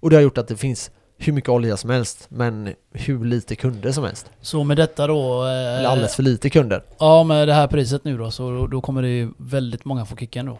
[0.00, 3.56] Och det har gjort att det finns hur mycket olja som helst, men hur lite
[3.56, 4.30] kunder som helst.
[4.40, 5.44] Så med detta då...
[5.44, 6.82] eh, Eller alldeles för lite kunder.
[6.98, 10.16] Ja med det här priset nu då så då, kommer det ju väldigt många få
[10.16, 10.58] kicken då.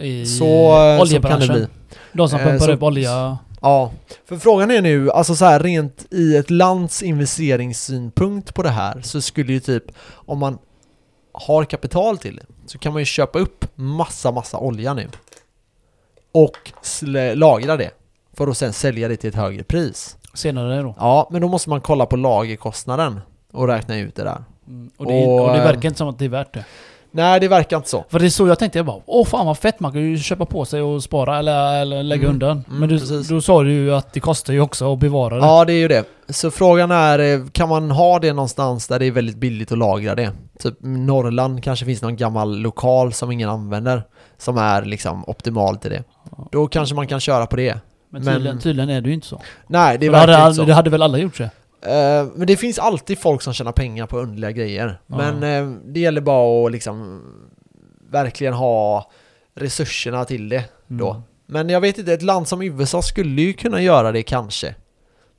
[0.00, 1.40] I Så, eh, så oljebranschen.
[1.48, 1.66] kan det bli.
[2.12, 3.38] De som Eh, pumpar så- upp olja.
[3.60, 3.92] Ja,
[4.26, 9.00] för frågan är nu, alltså så här rent i ett lands investeringssynpunkt på det här
[9.02, 10.58] så skulle ju typ, om man
[11.32, 15.08] har kapital till det, så kan man ju köpa upp massa, massa olja nu.
[16.32, 16.72] Och
[17.34, 17.90] lagra det.
[18.38, 20.16] För att sen sälja det till ett högre pris.
[20.34, 20.94] Senare då.
[20.98, 23.20] Ja, men då måste man kolla på lagerkostnaden
[23.52, 24.44] och räkna ut det där.
[24.68, 24.90] Mm.
[24.96, 26.64] Och, det, Och, och det eh, verkar inte som att det är värt det.
[27.10, 28.04] Nej, det verkar inte så.
[28.08, 30.18] För det är så jag tänkte, jag bara åh fan vad fett, man kan ju
[30.18, 32.64] köpa på sig och spara eller, eller lägga Mm, undan.
[32.68, 35.40] mm, Men du, då sa du ju att det kostar ju också att bevara det.
[35.46, 36.04] Ja, det är ju det.
[36.28, 39.78] Så frågan är, eh, kan man ha det någonstans där det är väldigt billigt att
[39.78, 40.30] lagra det?
[40.58, 44.02] Typ Norrland kanske finns någon gammal lokal som ingen använder,
[44.38, 46.04] som är liksom optimal till det.
[46.52, 47.78] Då kanske man kan köra på det.
[48.10, 49.40] Men men- tydligen, tydligen är det ju inte så.
[49.66, 50.64] Nej, det verkar hade, inte så.
[50.64, 51.50] det hade väl alla gjort det?
[51.82, 55.00] Eh, men det finns alltid folk som tjänar pengar på underliga grejer.
[55.06, 55.16] Ja.
[55.16, 57.22] Men eh, det gäller bara att liksom
[58.10, 59.10] verkligen ha
[59.56, 61.10] resurserna till det då.
[61.10, 61.22] Mm.
[61.46, 64.74] Men jag vet inte, ett land som USA skulle ju kunna göra det kanske.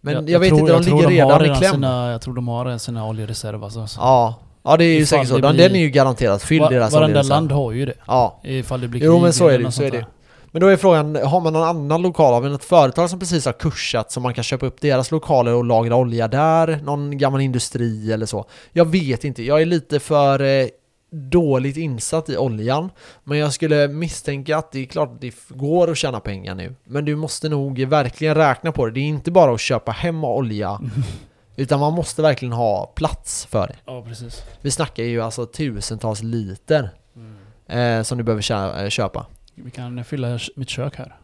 [0.01, 1.71] Men jag, vet tror- inte, de ligger har redan i kläm.
[1.73, 3.87] Sina, jag tror de har sina oljereserver alltså.
[3.97, 5.33] Ja, ja det är ju säkert så.
[5.39, 7.29] blir- den är ju garanterat fylld Va- deras Varenda oljereserv.
[7.29, 7.93] land har ju det.
[8.07, 10.05] Ja, Ifall det blir Jo, krig men så är det, så är det.
[10.51, 13.53] Men då är frågan, har man någon annan lokal av ett företag som precis har
[13.53, 16.79] kursat så man kan köpa upp deras lokaler och lagra olja där?
[16.83, 18.45] Någon gammal industri eller så?
[18.71, 20.67] Jag vet inte, jag är lite för eh,
[21.11, 22.89] dåligt insatt i oljan.
[23.23, 26.75] Men jag skulle misstänka att det är klart att det går att tjäna pengar nu.
[26.83, 28.91] Men du måste nog verkligen räkna på det.
[28.91, 30.79] Det är inte bara att köpa hem olja.
[31.55, 33.75] Utan man måste verkligen ha plats för det.
[33.85, 34.43] Ja, precis.
[34.61, 37.97] Vi snackar ju alltså tusentals liter Mm.
[37.99, 39.25] eh, som du behöver eh, köpa.
[39.63, 41.15] Vi kan fylla mitt kök här.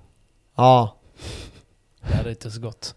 [0.56, 0.96] Ja,
[2.02, 2.96] Det här är inte så gott.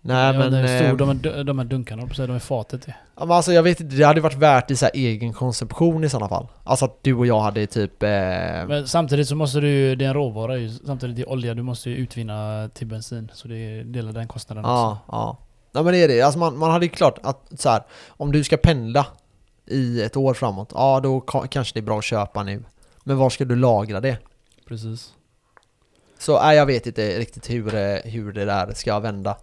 [0.00, 0.54] nej vet men...
[0.54, 2.94] hur stor eh, de, är, de är dunkarna, på de är fatet i.
[3.16, 6.08] ja, men alltså jag vet inte, det hade varit värt i så egen konsumtion i
[6.08, 6.48] sådana fall.
[6.64, 8.02] Alltså att du och jag hade typ...
[8.02, 11.28] Eh, Men samtidigt så måste du ju, det är en råvara ju, samtidigt det är
[11.28, 13.30] olja, du måste ju utvinna till bensin.
[13.34, 15.36] Så det är delar den kostnaden ja, ja.
[15.72, 16.22] Nej men det är det.
[16.22, 19.06] Alltså man, man hade ju klart att så här, om du ska pendla
[19.66, 22.64] i ett år framåt, ja då ka- kanske det är bra att köpa nu.
[23.08, 24.18] Men var ska du lagra det?
[24.68, 25.12] Precis.
[26.18, 29.36] Så nej, jag vet inte riktigt hur, det- hur det där ska vända.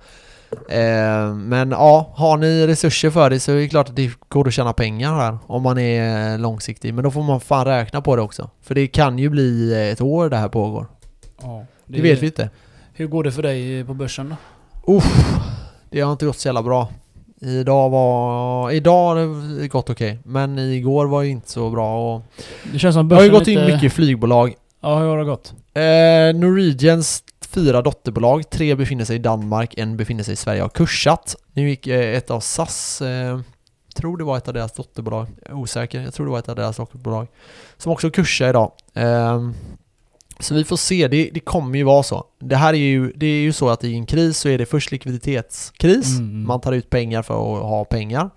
[0.69, 4.47] Eh, men ja, har ni resurser för det så är det klart att det går
[4.47, 6.93] att tjäna pengar här om man är långsiktig.
[6.93, 8.50] Men då får man fan räkna på det också.
[8.62, 10.87] För det kan ju bli ett år det här pågår.
[11.42, 12.50] Ja, Det, vet vi inte.
[12.94, 14.29] Hur går det för dig på börsen
[14.85, 14.94] då?
[14.94, 15.35] Uff,
[15.90, 16.90] det har inte gått så jävla bra.
[17.44, 18.71] Idag var...
[18.71, 19.15] Idag har
[19.62, 20.19] det gått okej.
[20.23, 22.21] Men igår var ju inte så bra och...
[22.73, 23.73] Det känns som Det har ju gått in lite...
[23.73, 24.54] mycket flygbolag.
[24.81, 25.54] Ja, hur har det gått?
[25.73, 27.23] Eh, Norwegians
[27.54, 31.35] fyra dotterbolag, tre befinner sig i Danmark, en befinner sig i Sverige har kursat.
[31.54, 33.39] Nu gick eh, ett av SAS, eh,
[33.96, 36.77] tror det var ett av deras dotterbolag, osäker, jag tror det var ett av deras
[36.77, 37.27] dotterbolag,
[37.77, 38.71] som också kursar idag.
[40.40, 42.23] Så vi får se, det, det kommer ju vara så.
[42.40, 44.65] Det här är ju, det är ju så att i en kris så är det
[44.65, 46.48] först likviditetskris, Mm.
[46.48, 48.29] man tar ut pengar för att ha pengar.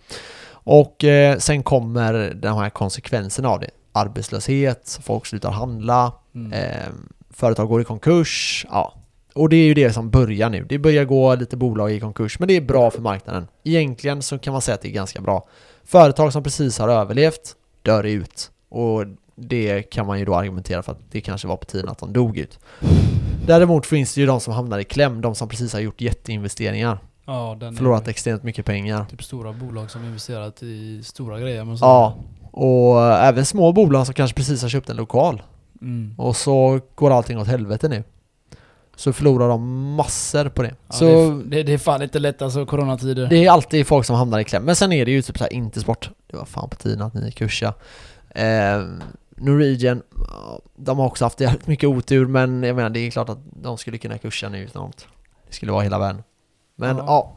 [0.48, 3.70] Och eh, sen kommer de här konsekvenserna av det.
[3.92, 6.52] Arbetslöshet, folk slutar handla, Mm.
[6.52, 6.86] Eh,
[7.30, 8.94] företag går i konkurs, ja.
[9.34, 10.66] Och det är ju det som börjar nu.
[10.68, 13.46] Det börjar gå lite bolag i konkurs, men det är bra för marknaden.
[13.64, 15.46] Egentligen så kan man säga att det är ganska bra.
[15.84, 18.50] Företag som precis har överlevt dör ut.
[18.68, 19.04] Och
[19.36, 22.12] det kan man ju då argumentera för att det kanske var på tiden att de
[22.12, 22.58] dog ut.
[23.46, 26.98] Däremot finns det ju de som hamnar i kläm, de som precis har gjort jätteinvesteringar.
[27.26, 29.04] Ja, den Förlorat är extremt mycket pengar.
[29.10, 31.64] typ stora bolag som investerat i stora grejer.
[31.64, 32.16] Men så Ja,
[32.50, 35.42] och även små bolag som kanske precis har köpt en lokal.
[35.80, 36.14] Mm.
[36.18, 38.04] Och så går allting åt helvete nu.
[38.96, 40.74] Så förlorar de massor på det.
[40.86, 41.04] Ja, så
[41.46, 43.26] det, är, det, är fan inte lätt alltså, coronatider.
[43.26, 44.64] det är alltid folk som hamnar i kläm.
[44.64, 46.10] Men sen är det ju typ såhär, inte sport.
[46.26, 47.74] Det var fan på tiden att ni kursa.
[48.30, 48.82] Eh,
[49.36, 50.02] Norwegian,
[50.76, 53.78] de har också haft jävligt mycket otur men jag menar det är klart att de
[53.78, 55.06] skulle kunna kursa nu något.
[55.48, 56.22] Det skulle vara hela världen.
[56.76, 57.04] Men Ja.
[57.06, 57.36] ja.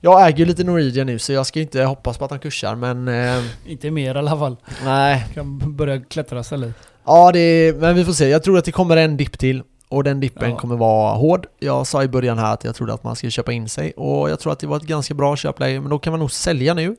[0.00, 2.74] Jag äger ju lite Norwegian nu så jag ska inte hoppas på att de kursar
[2.74, 4.56] men eh, Inte mer i alla fall.
[4.84, 5.26] nej.
[5.34, 6.74] Kan börja klättra istället.
[7.04, 8.28] Ja, det är, men vi får se.
[8.28, 9.62] Jag tror att det kommer en dipp till.
[9.88, 10.56] Och den dippen Ja.
[10.58, 11.46] kommer vara hård.
[11.58, 13.92] Jag sa i början här att jag trodde att man skulle köpa in sig.
[13.92, 15.80] Och jag tror att det var ett ganska bra köpläge.
[15.80, 16.96] Men då kan man nog sälja nu.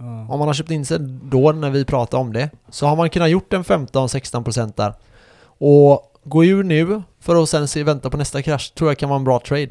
[0.00, 0.26] Ja.
[0.28, 2.50] Om man har köpt in sig då när vi pratade om det.
[2.70, 4.94] Så har man kunnat gjort en 15-16% där.
[5.42, 9.08] Och gå ur nu för att sen se, vänta på nästa krasch tror jag kan
[9.08, 9.68] vara en bra trade.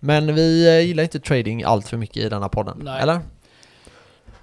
[0.00, 2.80] Men vi eh, gillar inte trading allt för mycket i denna podden.
[2.82, 3.02] Nej.
[3.02, 3.20] Eller?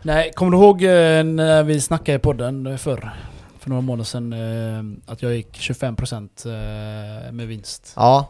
[0.02, 3.12] Nej, kommer du ihåg eh, när vi snackade i podden eh, förr?
[3.60, 7.94] För några månader sedan att jag gick 25% eh, med vinst.
[7.96, 8.28] Ja.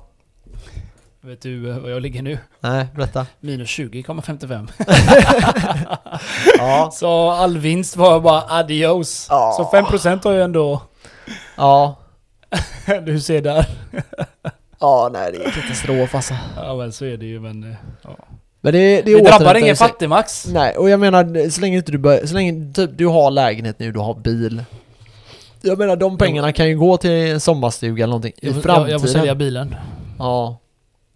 [1.23, 2.37] Vet du eh, vad jag ligger nu?
[2.59, 3.25] Nej, berätta.
[3.39, 4.67] Minus 20,55.
[6.57, 6.89] Ja.
[6.93, 9.27] Så all vinst var bara adios.
[9.29, 9.53] Ja.
[9.71, 10.81] Så 5% har jag ändå...
[11.57, 11.95] Ja.
[13.05, 13.65] du ser där.
[14.79, 16.33] Ja, nej det är katastrof alltså.
[16.55, 17.63] Ja men så är det ju men...
[17.63, 18.09] eh, Ja.
[18.63, 20.47] Men det, det, Det drabbar ingen fattigmax.
[20.47, 23.79] Nej, och jag menar så länge inte du bör, så länge typ, du har lägenhet
[23.79, 24.63] nu, du har bil.
[25.61, 28.81] Jag menar de pengarna kan ju gå till en sommarstuga eller någonting i Jag framtiden.
[28.81, 29.75] jag, jag får sälja bilen.
[30.19, 30.57] Ja.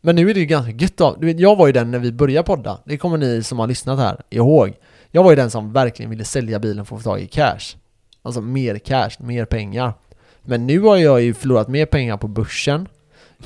[0.05, 1.15] Men nu är det ju ganska gött då.
[1.19, 2.79] Du vet, jag var ju den när vi började podda.
[2.85, 4.73] Det kommer ni som har lyssnat här ihåg.
[5.11, 7.75] Jag var ju den som verkligen ville sälja bilen för att få tag i cash.
[8.21, 9.93] Alltså mer cash, mer pengar.
[10.41, 12.87] Men nu har jag ju förlorat mer pengar på börsen.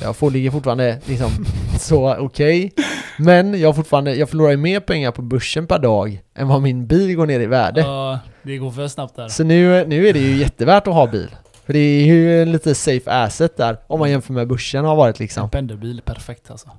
[0.02, 1.30] Jag får, ligger fortfarande liksom
[1.80, 2.74] så okej.
[3.18, 6.88] Men jag, fortfarande, jag förlorar ju mer pengar på börsen per dag än vad min
[6.88, 7.82] bil går ner i värde.
[7.82, 9.28] Ja, det går för snabbt där.
[9.28, 11.30] Så nu, nu är det ju jättevärt att ha bil.
[11.70, 14.96] För det är ju en lite safe asset där, om man jämför med börsen har
[14.96, 15.44] varit liksom.
[15.44, 16.70] En pendelbil är perfekt alltså.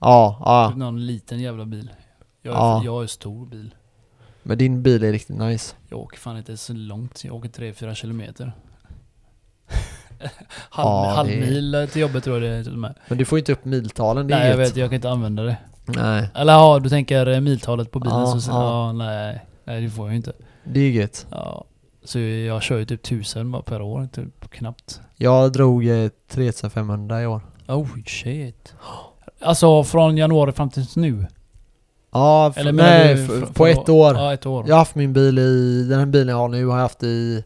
[0.00, 0.72] Ja, ja.
[0.76, 1.90] Någon liten jävla bil.
[2.42, 2.80] Jag, Ja.
[2.80, 3.74] är, jag har ju stor bil.
[4.42, 5.74] Men din bil är riktigt nice.
[5.88, 7.24] Jag åker fan inte så långt.
[7.24, 8.52] Jag åker 3-4 kilometer.
[10.70, 12.94] halv, Ja, det- halv mil till jobbet tror jag det är till och med.
[13.08, 15.10] Men du får ju inte upp miltalen, det är Nej jag vet, jag kan inte
[15.10, 15.56] använda det.
[15.84, 18.86] Nej, Eller ja, du tänker eh, miltalet på bilen Ja, så ja.
[18.86, 18.92] ja.
[18.92, 20.32] nej, nej det får jag ju inte.
[20.64, 21.26] det är gött.
[21.30, 21.64] Ja.
[22.04, 25.00] Så jag kör ju typ tusen bara per år, typ knappt.
[25.16, 27.40] Jag drog eh, 3500 i år.
[27.68, 28.74] Oh shit.
[29.40, 31.26] Alltså från januari fram till nu?
[32.12, 34.14] Ja, Eller nej, du på ett år.
[34.14, 34.64] Ja, ett år.
[34.68, 37.02] Jag har haft min bil i, den här bilen jag har nu har jag haft
[37.02, 37.44] i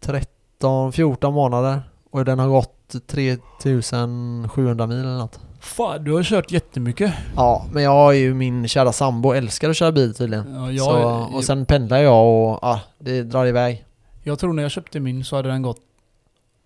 [0.00, 1.82] 13-14 månader.
[2.10, 5.40] Och den har gått 3700 mil eller något.
[5.66, 7.12] Fan, du har kört jättemycket.
[7.36, 10.54] Ja, men jag har ju min kära sambo älskar att köra bil tydligen.
[10.54, 13.84] Ja, jag, så, och sen pendlar jag och ja, det drar iväg.
[14.22, 15.76] jag tror när jag köpte min så hade den gått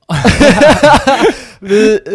[1.61, 2.13] Vi, eh,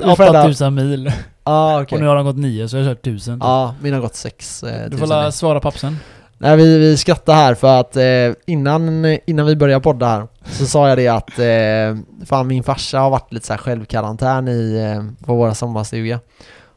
[0.08, 1.12] vi får 8000 mil.
[1.44, 2.00] Ja, Och okej.
[2.00, 3.38] nu har den gått 9 så jag har kört 1000.
[3.42, 5.96] Ja, min har gått 6 eh, du får la svara pappsen.
[6.40, 10.66] Nej, vi, vi skrattar här för att eh, innan, innan vi började podda här så
[10.66, 14.92] sa jag det att eh, fan min farsa har varit lite så här självkarantän i,
[14.96, 16.20] eh, på våra sommarstuga.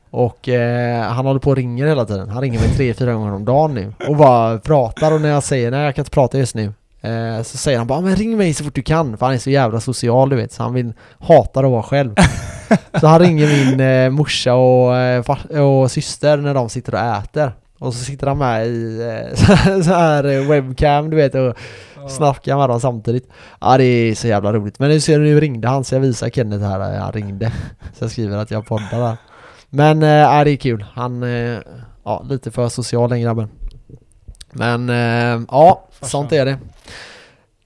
[0.09, 2.30] Och eh, han håller på och ringer hela tiden.
[2.30, 5.43] Han ringer mig tre, fyra gånger om dagen nu och bara pratar och när jag
[5.43, 8.38] säger nej jag kan inte prata just nu eh, så säger han bara men ring
[8.38, 10.74] mig så fort du kan för han är så jävla social du vet så han
[10.74, 12.16] vill hatar att vara själv.
[12.99, 17.53] så han ringer min eh, morsa och, eh, och syster när de sitter och äter.
[17.82, 19.36] Och så sitter han med i eh,
[19.84, 21.55] så här eh, webcam du vet och
[22.09, 23.29] snackar med dem samtidigt.
[23.61, 24.79] Ja det är så jävla roligt.
[24.79, 27.51] Men nu ser du, nu ringde han så jag visar Kenneth här, eh, han ringde.
[27.93, 29.17] Så jag skriver att jag poddar där.
[29.69, 30.86] Men ja, det är kul.
[30.93, 31.21] Han,
[32.03, 33.49] ja lite för social den grabben.
[34.51, 34.89] Men
[35.49, 36.09] ja, Farsan.
[36.09, 36.57] sånt är det.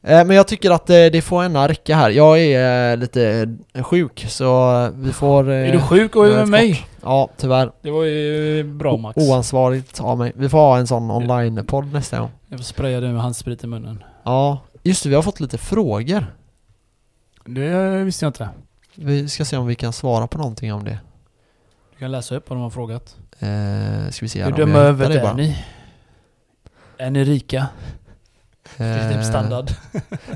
[0.08, 2.10] Eh, Men jag tycker att eh, det får ena räcka här.
[2.10, 5.50] Jag är eh, lite sjuk så vi får...
[5.50, 6.88] Är du sjuk och är med mig?
[7.02, 7.72] Ja, tyvärr.
[7.82, 9.18] Det var ju bra Max.
[9.18, 10.32] Oansvarigt av mig.
[10.36, 12.30] Vi får ha en sån online-podd nästa gång.
[12.48, 14.04] Jag får spraya dig med handsprit i munnen.
[14.24, 16.26] Ja, just det, vi har fått lite frågor.
[17.46, 18.50] Det visste jag inte.
[18.96, 21.00] Vi ska se om vi kan svara på någonting om det.
[21.94, 23.18] Du kan läsa upp vad de har frågat.
[23.40, 25.58] Eh, ska vi se här Hur hittar över är ni?
[26.98, 27.68] Är ni rika?
[28.78, 29.72] Det är typ standard.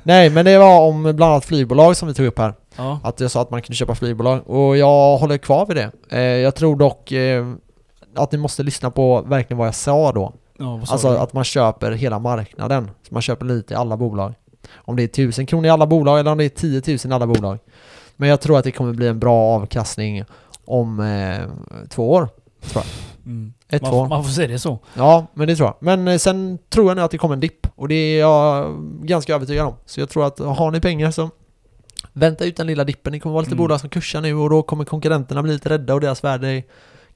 [0.04, 2.54] Nej, men det var om bland annat flygbolag som vi tog upp här.
[2.78, 3.00] Ja.
[3.04, 5.92] Att jag sa att man kunde köpa flygbolag och jag håller kvar vid det.
[6.10, 7.48] Eh, jag tror dock eh,
[8.16, 10.34] att ni måste lyssna på verkligen vad jag sa då.
[10.60, 11.18] Ja, sa Alltså du?
[11.18, 12.92] att man köper hela marknaden.
[13.08, 14.34] Så man köper lite i alla bolag.
[14.76, 17.14] Om det är 1000 kronor i alla bolag eller om det är 10 000 i
[17.16, 17.58] alla bolag.
[18.16, 20.24] Men jag tror att det kommer bli en bra avkastning
[20.66, 21.38] om eh,
[21.90, 22.30] två år.
[23.26, 23.54] Mm.
[23.70, 24.08] Ett, Man, två år.
[24.08, 24.80] man får se det så.
[24.94, 25.76] Ja, men det tror jag.
[25.80, 27.68] Men eh, sen tror jag nu att det kommer en dipp.
[27.80, 29.74] Och det är jag ganska övertygad om.
[29.86, 31.30] Så jag tror att har ni pengar så
[32.14, 33.14] vänta ut den lilla dippen.
[33.14, 33.58] Det kommer vara lite Mm.
[33.64, 36.64] bolag som kursar nu och då kommer konkurrenterna bli lite rädda och deras värde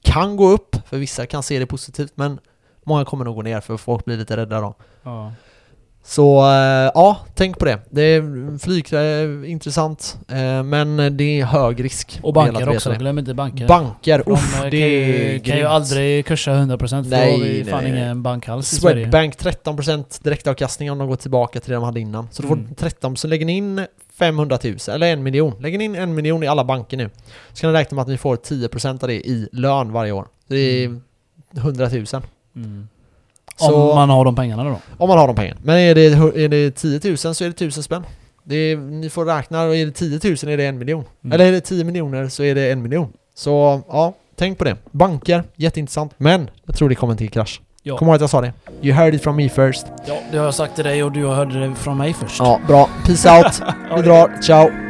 [0.02, 0.76] kan gå upp.
[0.88, 2.38] För vissa kan se det positivt men
[2.84, 4.74] många kommer nog gå ner för folk blir lite rädda då.
[5.02, 5.32] Ja.
[6.06, 7.78] Så eh, ja, tänk på det.
[7.90, 12.20] Det är flyg är intressant eh, men det är hög risk.
[12.22, 12.96] Och Det banker också, det.
[12.96, 13.68] glöm inte banker.
[13.68, 17.44] Banker, De uff, eh, det kan, är kan ju aldrig kursa 100% för Nej, då
[17.44, 17.92] har vi fan nej.
[17.92, 18.68] ingen bank alls.
[18.68, 22.28] Swedbank 13% direktavkastning om de går tillbaka till det de hade innan.
[22.32, 22.74] Så du får Mm.
[22.74, 23.86] 13, så lägger ni in
[24.18, 25.54] 500 000, eller en miljon.
[25.62, 27.10] Lägger ni in en miljon i alla banker nu.
[27.52, 30.26] Så kan ni räkna med att ni får 10% av det i lön varje år.
[30.48, 31.02] Det är Mm.
[31.56, 32.04] 100 000.
[32.56, 32.88] Mm.
[33.56, 34.76] Så- Om man har de pengarna då.
[34.98, 35.60] Om man har de pengarna.
[35.64, 36.04] Men är det,
[36.44, 38.04] är det 10 000 så är det 1000 spänn.
[38.44, 40.08] Det är, ni får räkna, och är det 10
[40.42, 41.04] 000 är det en miljon.
[41.24, 41.32] Mm.
[41.34, 43.12] Eller är det 10 miljoner så är det en miljon.
[43.34, 44.76] Så ja, tänk på det.
[44.90, 46.12] Banker, jätteintressant.
[46.16, 47.60] Men jag tror det kommer till krasch.
[47.82, 47.96] Ja.
[47.98, 48.52] Kom ihåg att jag sa det.
[48.82, 49.86] You heard it from me first.
[50.06, 52.38] Ja, det har jag sagt till dig och du hörde det från mig först.
[52.38, 52.88] Ja, bra.
[53.06, 53.62] Peace out.
[53.96, 54.42] Vi drar.
[54.42, 54.83] Ciao.